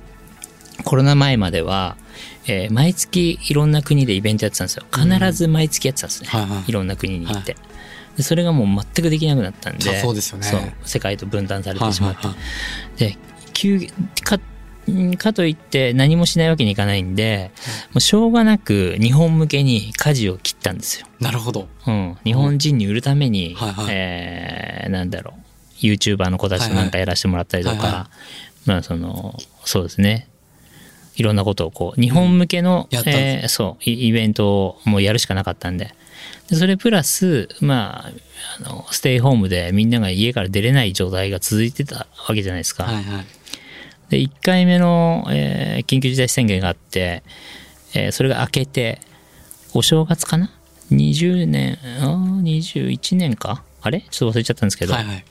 [0.84, 1.98] コロナ前までは、
[2.46, 4.84] えー毎月いろんな国でイベントやってたんですよ。
[4.92, 6.64] 必ず毎月やってたんですね、はいはい。
[6.68, 7.56] いろんな国に行って、
[8.18, 12.40] でそれがもう全くできなくなったんであそうですよね世界と分断されてしまって、はいは
[13.00, 13.18] いはいで
[13.54, 13.80] 急
[14.24, 14.40] か
[14.92, 17.52] んかといって何もしないわけにいかないんで、
[17.92, 21.08] もうしょうがなく日本向けに舵を切ったんですよ。
[21.20, 21.70] なるほど。
[21.88, 22.18] うん。
[22.26, 28.10] 日本人に売るために、はいはいえーなんだろう、YouTuber の子たちとなんかやらせてもらったりとか、はいはいは
[28.66, 30.28] まあその、そうですね。
[31.16, 35.94] いろんなことをこう、日本向けの、やったんえーそう、イイベントをもうやるしかなかったんで。
[36.54, 38.12] でそれプラス、まあ、
[38.66, 42.84] あの、ステイホームでみんなが家から出れない状態が続いてたわけじゃないですか。
[42.84, 43.26] はいはい。
[44.10, 47.24] で、1回目の、えー緊急事態宣言があって、
[47.96, 49.00] えーそれが明けて、
[49.74, 50.52] お正月かな
[50.92, 53.64] ?20 年、あー21年か？
[53.82, 54.06] あれ？
[54.12, 55.26] ちょっと忘れちゃったんですけど、はいはい。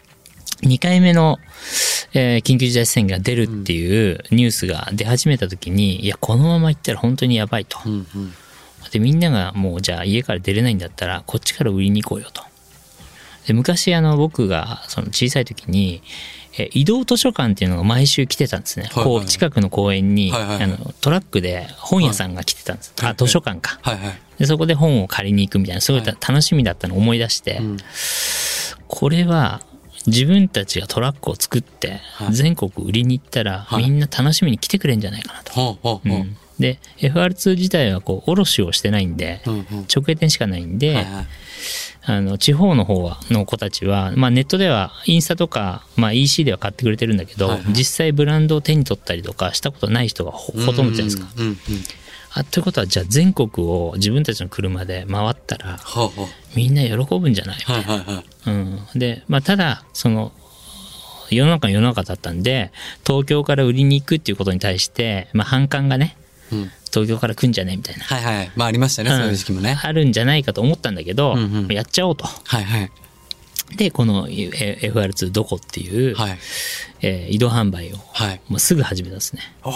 [0.63, 1.39] 2回目の、
[2.15, 7.79] えー緊急事態宣言が出るっていうニュースが出始めた時に、いや、このままいったら本当にやばいと。
[7.87, 8.35] うんうん。
[8.91, 12.43] で、みんながもうじゃあ家から出れないんだったら、こっちから売りに行こうよと。
[13.47, 16.03] で、昔あの僕がその小さい時に、
[16.59, 18.85] えー移動図書館っていうのが毎週来てたんですね。
[18.87, 22.93] はいはいこう近くの公園に、はいはいはいあのトラックで本屋さんが来てたんです。
[22.99, 23.79] はいあ、図書館か。
[23.83, 24.19] はいはい。
[24.39, 27.77] で、そこで本を借りに行くみたいな、すごいはい楽しみだったのを思い出して、うん
[28.87, 29.63] これは
[30.07, 35.79] 自分たちがトラックを作ってはい全国売りに行ったら、はいみんな楽しみに来てくれんじゃないかなと。
[36.05, 41.27] うんで FR2 自体はこう卸をしてないんで、うんうん直営店しかないんで、はいはい。
[42.05, 51.29] あの地方の方はの子たちは、まあ、ネットではインスタとか、まあ、EC では買ってくれてるんだけど、はいはい実際ブランドを手に取ったりとかしたことない人がほほとんどじゃないですか。
[51.37, 51.57] うんうんうん。
[52.35, 56.27] あということはじゃあ全国を自分たちの車で回ったらほうほう。
[56.57, 57.57] みんな喜ぶんじゃない？
[57.59, 58.25] みたいなはいはいはい。
[58.47, 58.51] う
[58.97, 60.33] ん、で、まあ、ただその
[61.31, 62.73] 世の中の世の中だったんで
[63.07, 66.22] 東京から売りに行くっていうことに対して、まあ、反感がねうん。
[66.91, 67.73] 東京から来んじゃね？
[67.75, 68.53] えみたいな、はいはい。
[68.57, 69.79] まあありましたね、そういう時期もね。
[69.83, 71.73] あるんじゃないかと思ったんだけど、うんうん。
[71.73, 72.25] やっちゃおうと。
[72.27, 72.91] はいはい。
[73.77, 76.39] でこのえ FR2 どこっていう、はい。
[77.01, 78.41] えー移動販売をはい。
[78.49, 79.69] もうすぐ始めたんですね、う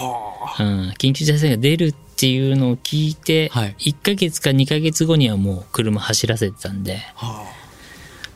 [0.62, 3.74] ん、緊急事態宣言が出るっていうのを聞いて、はい。
[3.78, 6.96] 1ヶ月か2ヶ月後にはもう車走らせてたんで。
[7.14, 7.66] はあ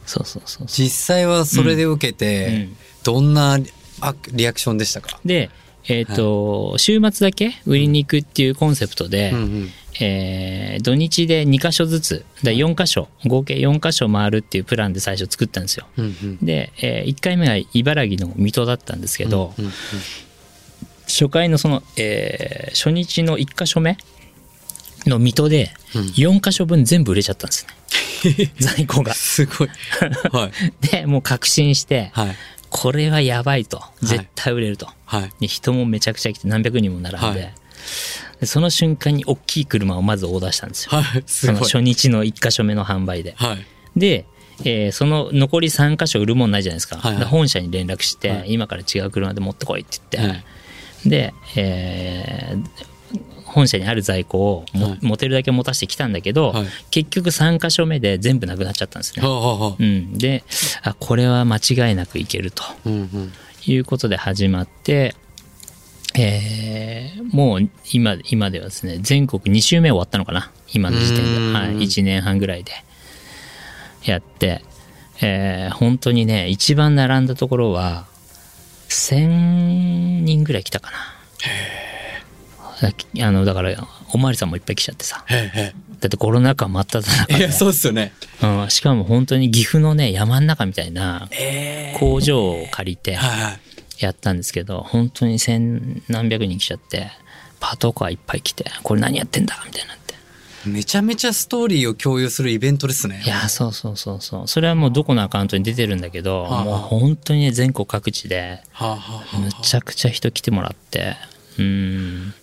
[0.07, 3.59] そうそうそう実際はそれで受けうてん、どんな
[4.01, 5.21] あリアクションでしたか？
[5.25, 5.51] で
[5.89, 9.71] えっ、と、週末だけ売りに行くっていうコンセプトで、うんうん。
[10.01, 15.87] えー土日で2箇所ずつ、だ4箇所、合計4箇所回るっていうプランで最初作ったんですよ。
[15.97, 16.39] うんうん。
[16.39, 19.73] で、え1回目は茨城の水戸だったんですけど、うんうん
[21.07, 23.99] 初回のその、えー初日の1箇所目
[25.07, 28.51] の水戸でうん4箇所分全部売れちゃったんですね。
[28.59, 29.13] 在庫が。
[29.15, 29.69] すごい。
[30.33, 30.53] はい。
[30.87, 32.37] で、もう確信して、はい。
[32.71, 33.83] これはやばいと。
[34.03, 34.89] い絶対売れると。
[35.05, 35.33] はい。
[35.41, 37.55] で人もめちゃくちゃ来て何百人も並んで,、はい
[38.41, 40.91] でその瞬間に大きい車をまずオーダーしたんですよ。
[40.93, 41.23] はい。
[41.27, 41.47] す。
[41.47, 43.35] その初日の1箇所目の販売で。
[43.37, 43.67] はい。
[43.97, 44.25] で、
[44.65, 46.97] えーその残り3箇所売るもんないじゃないですか。
[46.97, 50.45] はいはいで本社に連絡して、はい今から違う車で持ってこいって言って、はい
[51.09, 52.65] で、えー
[53.45, 54.99] 本社にある在庫をも、はい。
[55.03, 56.67] 持てるだけ持たせてきたんだけど、はい。
[56.91, 59.23] 結局3箇所目で全部なくなっちゃったんですね。
[59.23, 60.45] ほうほうほうん、で
[60.83, 62.91] あこれは間違いなくいけるとう。
[62.91, 63.33] うんうん。
[63.67, 65.15] いうことで始まって、
[66.17, 70.51] えーもう今今ではですね全国2週目終わったのかな？
[70.73, 72.73] 今の時点で、はい、1年半ぐらいで。
[74.05, 74.65] やって、
[75.21, 78.07] えー本当にね一番並んだところは
[78.89, 80.97] 1000人ぐらい来たかな。
[80.97, 81.05] だ
[83.23, 85.25] あのだからおまわりさんもいっぱい来ちゃってさ
[86.01, 87.35] だってコロナ禍真っ只中え。
[87.35, 88.13] いでや、そうっすよね。
[88.43, 93.19] うん、しかも本当に岐阜のね山の中みたいなえ工場を借りて。
[94.05, 97.11] やったんですけど本当に千何百人来ちゃって
[97.61, 100.15] パトカーいっぱい来てこれ何やってんだみたいになって
[100.67, 103.23] めちゃめちゃストーリーを共有するイベントですね。
[103.25, 108.63] いやそうそうそうそうそれはもうどこのアカウントに出てるんだけど、はあもう本当にね全国各地で
[109.39, 111.40] むちゃくちゃ人来てもらってうん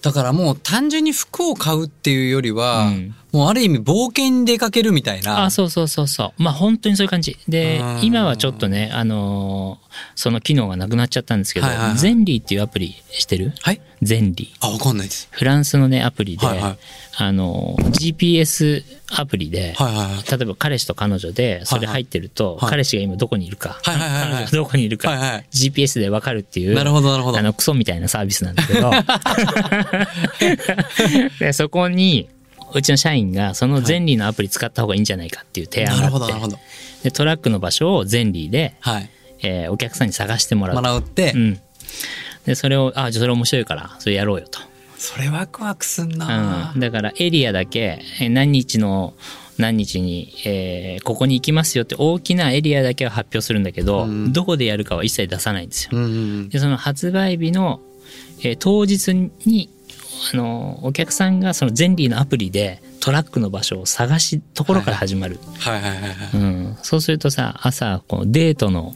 [0.01, 3.15] だからもう単純に服を買うっていうよりは、うん。
[3.33, 5.45] もうある意味冒険に出かけるみたいな。
[5.45, 6.43] あそうそうそうそう。
[6.43, 7.37] まあ本当にそういう感じ。
[7.47, 11.97] でうん今はちょっとねあのーその機能がなくなっちゃったんですけど、はいはいはい。
[11.97, 13.53] ゼンリーっていうアプリしてる？
[13.61, 13.81] はい。
[14.01, 14.67] ゼンリー。
[14.67, 15.27] あ、わかんないです。
[15.31, 16.77] フランスのねアプリで、はいはい。
[17.19, 20.31] あの GPS アプリで、はいはいはい。
[20.31, 22.71] 例えば彼氏と彼女でそれ入ってると、はいはい。
[22.71, 24.21] 彼氏が今どこにいるか、はいはいはいはい。
[24.21, 25.45] 彼女がどこにいるか、はいはい。
[25.51, 27.39] GPS で分かるっていうなるほどなるほど。
[27.39, 28.91] あのクソみたいなサービスなんだけど。
[31.39, 32.29] でそこに
[32.73, 36.11] うちの社員がそのゼンリーのアプリ使った方がいいんじゃないかっていう提案があって。
[36.11, 36.59] ほどなるほど。
[37.03, 39.09] でトラックの場所をゼンリーで、はい。
[39.41, 41.59] えーお客さんに探してもらう、学うって、うん、
[42.45, 44.59] でそれをあじゃあそれ面白いからそれやろうよと。
[44.97, 49.13] それワクワクすんな、うん、だからエリアだけえー何日の
[49.57, 55.91] 何日に、えーここに行きますよって大きなエリアだけは発表するんだけど、うんどこでやるかは一切出さないんですよ。
[55.93, 56.49] うんうんうん。
[56.49, 57.79] でその発売日の
[58.41, 59.13] えー当日
[59.45, 59.69] に、
[60.33, 65.39] あの、お客さんがそのゼンリーのアプリでトラックの場所を探し、ところから始まる。
[65.59, 66.13] はいはいはいはい。
[66.33, 66.77] うん。
[66.81, 68.93] そうするとさ、朝、こうデートの、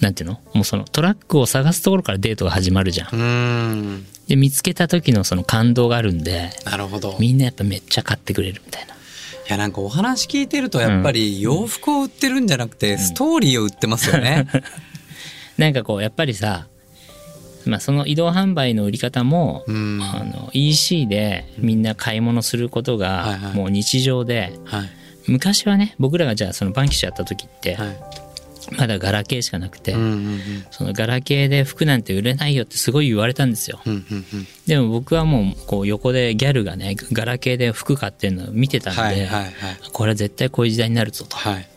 [0.00, 0.40] なんていうの？
[0.54, 4.04] もうそのトラックを探すところからデートが始まるじゃん。
[4.26, 7.12] で、見つけた時のその感動があるんで、なるほど。
[7.12, 8.94] いみんなやっぱめっちゃ買ってくれるみたいな。
[9.50, 14.46] やなんかお話聞いてるとやっぱり洋服を売ってるんじゃなくてストーリーを売ってますよね。
[15.58, 16.66] なんかこう、やっぱりさ、
[17.66, 20.00] まあその移動販売の売り方も、うん。
[20.02, 24.90] あの EC でみんな買い物することはいはいがもう日常で、はい。
[25.26, 27.96] 昔はね僕らがじゃあそのバンキッシュやった時ってはい。
[28.78, 30.40] まだガラケーしかなくて、うんうんうん。
[30.70, 34.02] そのガラケーで服なんて売れないよってすごい言われたんですようんうん
[34.32, 34.46] うん。
[34.66, 39.52] でも僕はもうこう横でギャルがねガラケーで服買ってるのを見てたんで、はいはいはい。
[39.92, 41.68] これは絶対こういう時代になるぞとはい。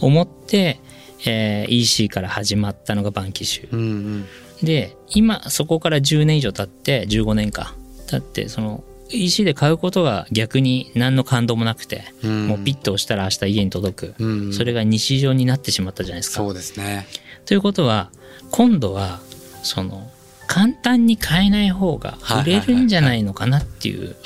[0.00, 0.80] 思って、
[1.26, 4.26] えー EC から始まったのがバンキッシュうんうん。
[4.62, 7.74] で今そこから10年以上経って15年か
[8.10, 16.36] 経ってその EC で買うことが逆に何の感動もなくて、うんもうピッと押したら明日家に届く、うんそれが日常になってしまったじゃないですか。
[16.36, 17.06] そうですね。
[17.46, 18.10] ということは
[18.50, 19.20] 今度は
[19.62, 20.10] その
[20.46, 24.16] 簡単に買えない方が売れるんじゃないのかなっていう。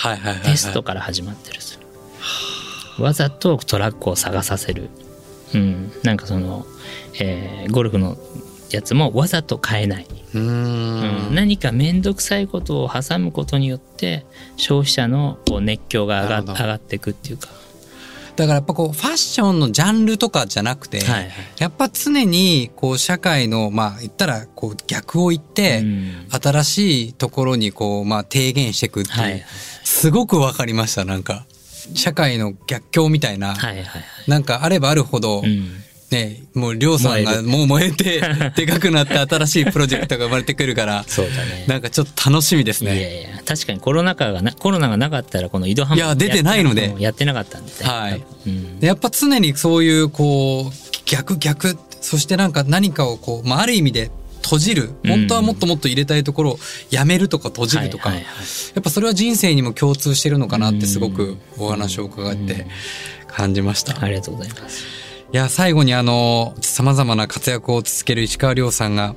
[0.44, 1.80] テストから始まってるんですよ。
[2.98, 4.90] わざとトラックを探させる。
[5.54, 6.66] うん、なんかその、
[7.20, 8.18] えーゴルフの
[8.70, 10.06] やつもわざと買えない。
[10.34, 11.30] うん。
[11.30, 11.34] ん。
[11.34, 17.48] 何か面倒くさいことを挟むことによって消費者のこう熱狂が上が上がっていくっていうか、
[18.36, 21.30] だからやっぱこうファッションのジャンルとかじゃなくて、はいはい。
[21.58, 26.26] やっぱ常にこう社会のまあ言ったらこう逆を言って、うん。
[26.30, 29.44] 新しいところにこうまあ提言していくっていう、はいはい。
[29.84, 31.46] すごくわかりましたなんか。
[31.94, 34.02] 社会の逆境みたいな、はいはいはい。
[34.26, 38.22] なんかあればあるほど、うんねもうりょうさんがもう燃えて
[38.56, 41.64] でかくなって新しいプロジェクトが生まれてくるからそうだね。
[41.66, 43.20] なんかちょっと楽しみですいやね。
[43.20, 46.94] いや確かにコロナ禍がなコロナがなかったらこの移動販売いや出てないので。
[46.98, 47.76] やってなかったんでね。
[47.82, 48.22] はい。
[48.46, 48.80] うん。
[48.80, 54.11] でやっぱ常にそういうこう逆逆そしてなんか何かをこう、まあ、ある意味で
[54.42, 56.59] 閉じる本当はもっともっと入れたいところを
[56.90, 58.20] やめるとか閉じるとか、や
[58.78, 62.66] っぱそれは人生にも共通してるのかなってすごくお話を伺って
[63.26, 64.02] 感じました。
[64.02, 64.97] ありがとうございます
[65.30, 69.14] いや最後にあの様々な活躍を続ける石川亮さんが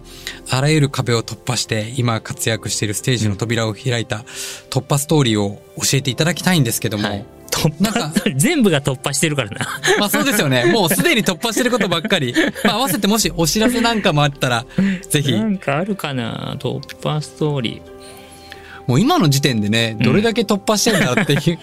[0.49, 4.25] あらゆる壁を突破して今活躍しているステージの扉を開いた
[4.69, 9.67] 突破ストーリーを教えていただきたいんですけども、はい突なんか破全部が突破してるからな
[9.99, 10.65] まあそうですよね。
[10.71, 12.33] もうすでに突破してることばっかり。
[12.63, 14.65] まあ合わせてもしお知らせなんかもあったら、
[15.09, 15.33] ぜひ。
[15.33, 16.55] なんかあるかな？
[16.57, 21.59] 突破ストーリーもう今の時点でね、どれだけ突破してんだっていう、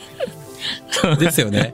[1.18, 1.72] ですよね。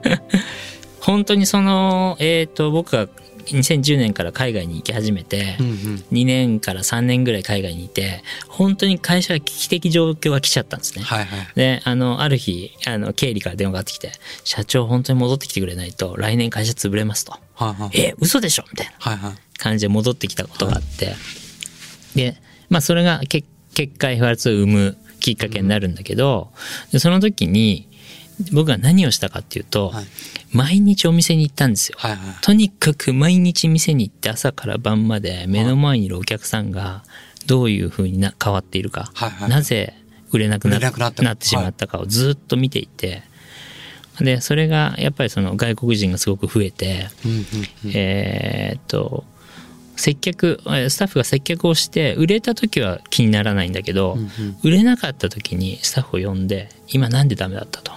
[1.05, 3.07] 本当にそのえっ、と僕が
[3.45, 5.75] 2010年から海外に行き始めて、うんうん。
[6.11, 11.03] 2年から3年ぐらい海外にいて本当に会社が危機的状況が来ちゃったんですね。
[11.03, 11.47] はいはい。
[11.55, 14.11] であのある日あの経理から電話がかかってきて
[14.43, 19.33] 「社長本当に戻ってきてくれないと来年会社潰れます」とはいはい「え嘘でしょ?」みたいなはいはい。
[19.57, 21.15] 感じで戻ってきたことがあって、
[22.13, 22.35] で
[22.69, 26.51] まあそれが結結果 FR2 を生むきっかけになるんだけど、
[26.91, 27.87] でその時に
[28.51, 30.05] 僕が何をしたかっていうと、はい。
[30.51, 31.97] 毎日お店に行ったんですよ。
[31.99, 32.19] はいはい。
[32.41, 37.03] とにかく毎日店に行って朝から晩まで目の前にいるお客さんが
[37.45, 39.93] どういう風にな変わっているか、はいはいなぜ
[40.31, 43.23] 売れなくなってしまったかをずっと見ていて、
[44.19, 47.91] でそれがやっぱりその外国人がすごく増えて、うんうんうん。
[47.93, 49.23] えーっと
[49.95, 54.57] 接客えースタッフが接客をして売れた時は気にならないんだけど、うんうん。
[54.63, 57.93] 売れなかった時にスタッフを呼んで今なんでダメだったと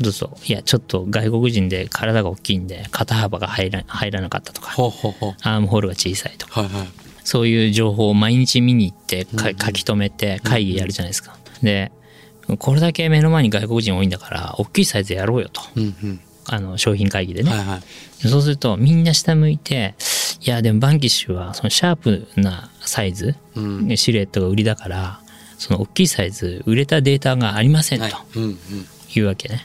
[0.00, 5.34] どうぞいやちょっと外国人で体が大きいんで肩幅が入ら入らなかったとかほうほうほう。
[5.42, 6.88] アームホールが小さいとかはいはい。
[7.22, 11.36] そういう情報を毎日見に行ってか書き留めて会議やるじゃないですか。
[11.62, 11.92] で
[12.58, 16.20] これだけ目の前に外国人多いんだから大きいサイズやろうよとうんうん。
[16.46, 17.50] あの商品会議でね。
[17.50, 18.28] はいはい。
[18.28, 19.94] そうするとみんな下向いて
[20.40, 23.96] いやでもバンキッシュはそのシャープなサイズ、うん。
[23.96, 25.20] シルエットが売りだから
[25.56, 28.14] その大きいサイズ売れたデータがありませんとはい。
[28.36, 28.58] うん
[29.16, 29.64] いうわけね。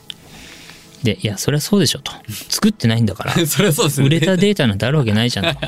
[1.02, 2.12] でいやそれはそうでしょと
[2.48, 3.46] 作ってないんだからうん。
[3.48, 4.06] それはそうですね。
[4.06, 5.60] 売れたデータなんてあるわけないじゃんと。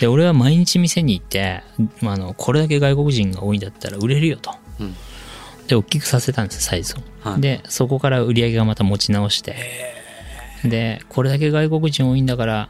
[0.00, 1.62] で俺は毎日店に行って、
[2.00, 4.54] まあ、あのこれだけ外国人が多いんだったら売れるよと。
[4.78, 4.96] うん
[5.66, 7.28] で大きくさせたんですサイズを。
[7.28, 9.54] はいでそこから売り上げがまた持ち直して
[10.64, 12.68] でこれだけ外国人多いんだから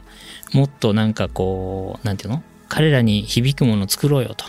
[0.53, 2.43] もっとなんかこうなんていうの？
[2.69, 4.45] 彼らに響くものを作ろうよと。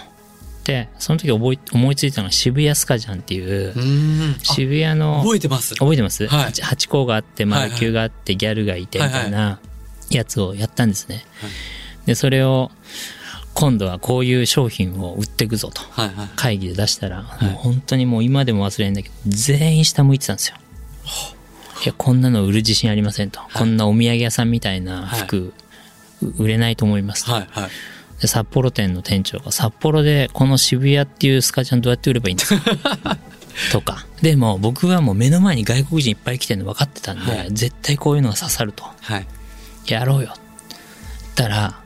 [0.64, 3.74] でその時思い思いついたのが渋谷スカジャンっていう。
[4.42, 5.74] 渋谷の覚えてます？
[5.74, 9.58] 覚えてます、はい八八甲があってマルキューがあってギャルがいてみたいな
[10.10, 11.24] やつをやったんですね。
[12.06, 12.70] でそれを
[13.54, 16.28] 今度はこういう商品を売っていくぞとはいはい。
[16.36, 20.56] 会議で出したら、もう本当にもう今でも忘れないんだけど全員下向いてたんですよ。
[21.84, 25.52] いやこんなの売る自信ありませんと、こんなお土産屋さんみたいな服、
[26.22, 27.70] う売れないと思いますと、はいはい。
[28.22, 33.18] で札幌店の店長が札幌でこの渋谷っていうスカジャンどうやって売ればいいんですか
[33.72, 34.06] とか。
[34.22, 37.48] でも僕はもう目の前に外国人いっぱい来てるの分かってたんで、はい。
[37.50, 38.84] 絶対こういうのが刺さると。
[38.84, 39.26] はい。
[39.88, 40.34] やろうよ。
[40.36, 41.82] ったら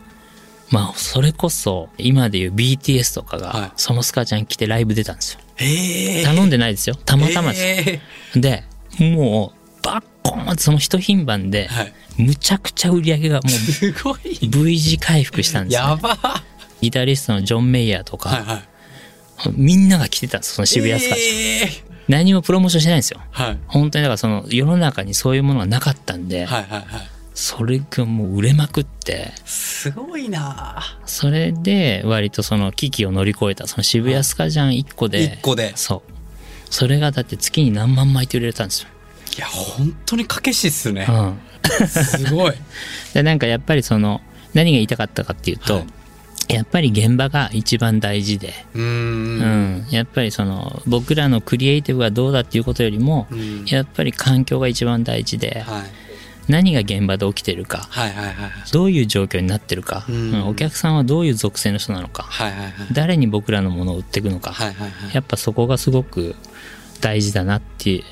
[0.70, 3.42] まあそれこそ今でいう BTS とかはい。
[3.44, 5.40] がそのスカジャン着てライブ出たんですよ。
[5.56, 6.96] ええ頼んでないですよ。
[7.06, 7.88] たまたまです。
[7.90, 8.00] よ、
[8.36, 8.64] えで
[8.98, 14.38] もうバッコーンってその一品番ではいむちゃくちゃ売り上げがもすごい。
[14.42, 16.16] う V 字回復したんですよ、やば。
[16.16, 16.42] は
[16.80, 19.52] ギタリストのジョン・メイヤーとか、いはい。
[19.54, 23.20] みんなが来てたんですその渋谷スカジャン、ええ何もプロモーションしてないんですよ。
[23.30, 23.58] はい。
[23.66, 27.10] 本当にだからその世の中にそういうものがなかったんで、はいはいはい。
[27.34, 29.32] それがもう売れまくって。
[29.44, 30.82] すごいな。
[31.04, 35.76] それで割とその危機を乗り越えたその渋谷スカジャン1個で一個で。
[35.76, 36.12] そう。
[36.70, 38.88] それがだって月に何万枚って売れたんですよ、
[39.36, 41.06] いや、本当に賭け師っすね。
[41.08, 42.54] うん、すごい。
[43.14, 44.20] でなんかやっぱりその
[44.54, 45.86] 何が言いたかったかっていうと、はい
[46.48, 48.80] やっぱり現場が一番大事で、うー。
[48.80, 49.38] うん
[49.80, 55.82] ん、やっぱりその僕らのクリエイティブがどうだっていうことよりも、うんやっぱり環境が一番大事で、はい。
[56.48, 57.88] 何が現場で起きてるか。
[58.72, 62.28] どういう状況になってるか、うんうんお客さんはどういう属性の人なのか。
[62.92, 64.54] 誰に僕らのものを売っていくのか。
[65.12, 66.36] やっぱそこがすごく
[67.00, 68.04] 大事だなって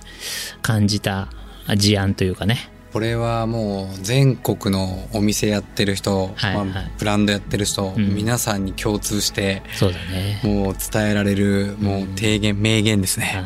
[0.62, 1.28] 感じた
[1.76, 2.70] 事案というかね。
[2.92, 6.66] これはもう全国のお店やってる人、はいはい。
[6.66, 8.14] まあ、ブランドやってる人、うん。
[8.14, 10.40] 皆さんに共通してそうだね。
[10.44, 13.44] もう伝えられるもう提言、名言ですね、はい。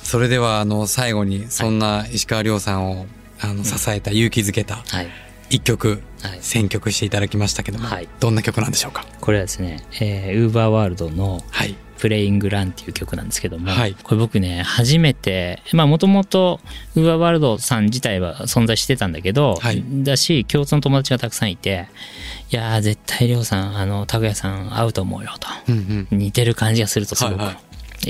[0.00, 3.06] それではあの最後にそんな石川亮さんを
[3.40, 5.08] あの支えた勇気づけたはい
[5.54, 6.38] 一曲はい。
[6.40, 8.08] 選曲していただきましたけども、はい。
[8.18, 9.04] どんな曲なんでしょうか？
[9.20, 11.76] これはですね、えー、ウーバーワールドのはい。
[11.96, 13.94] プレイングランっていう曲なんですけども、はい。
[13.94, 16.60] これ僕ね、初めて、まあもともと、
[16.96, 19.82] ウーバーワールドさん自体は存在してたんだけど、はい。
[20.02, 21.86] だし、共通の友達がたくさんいて、
[22.50, 25.48] いやー、絶対りょうさん、あの、拓也さん合うと思うよと。
[25.68, 26.18] うんうん。
[26.18, 27.38] 似てる感じがするとすごく。
[27.38, 27.56] はいはい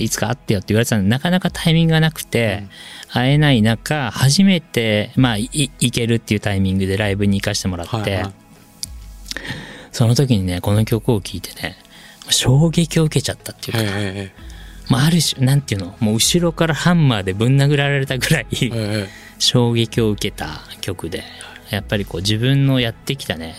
[0.00, 2.64] いつか会ってよって言われてたんで、なかなかタイミングがなくて、
[3.08, 8.32] 会えない中、初めて、まあ、い行けるっていうタイミングでライブに行かせてもらって、はいはい。
[9.92, 11.76] その時にね、この曲を聴いてね、
[12.28, 14.32] 衝撃を受けちゃったっていうか、へえ
[14.88, 18.46] まあ、ある種、なんていうの、もう後ろからハンマーでぶん殴られたぐらい
[19.38, 21.22] 衝撃を受けた曲で、
[21.70, 23.54] やっぱりこう自分のやってきたね、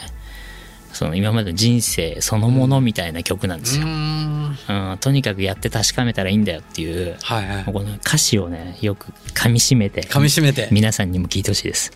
[0.95, 3.85] その今までの人生そのものみたいな曲なんですよ。
[3.85, 11.91] えうーんうん、とにかくやって確かめたらいいんだよっていう、はいはいこの歌詞をね、よく噛み締めて、噛み締めて皆さんにも聞いてほしいです。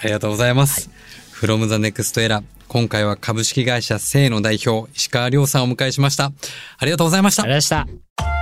[0.00, 0.88] ありがとうございます。
[1.34, 6.32] from the next era 今回は株式会社生の代表石川亮さんをお迎えしました。
[6.78, 8.41] ありがとうございましたありがとうございました。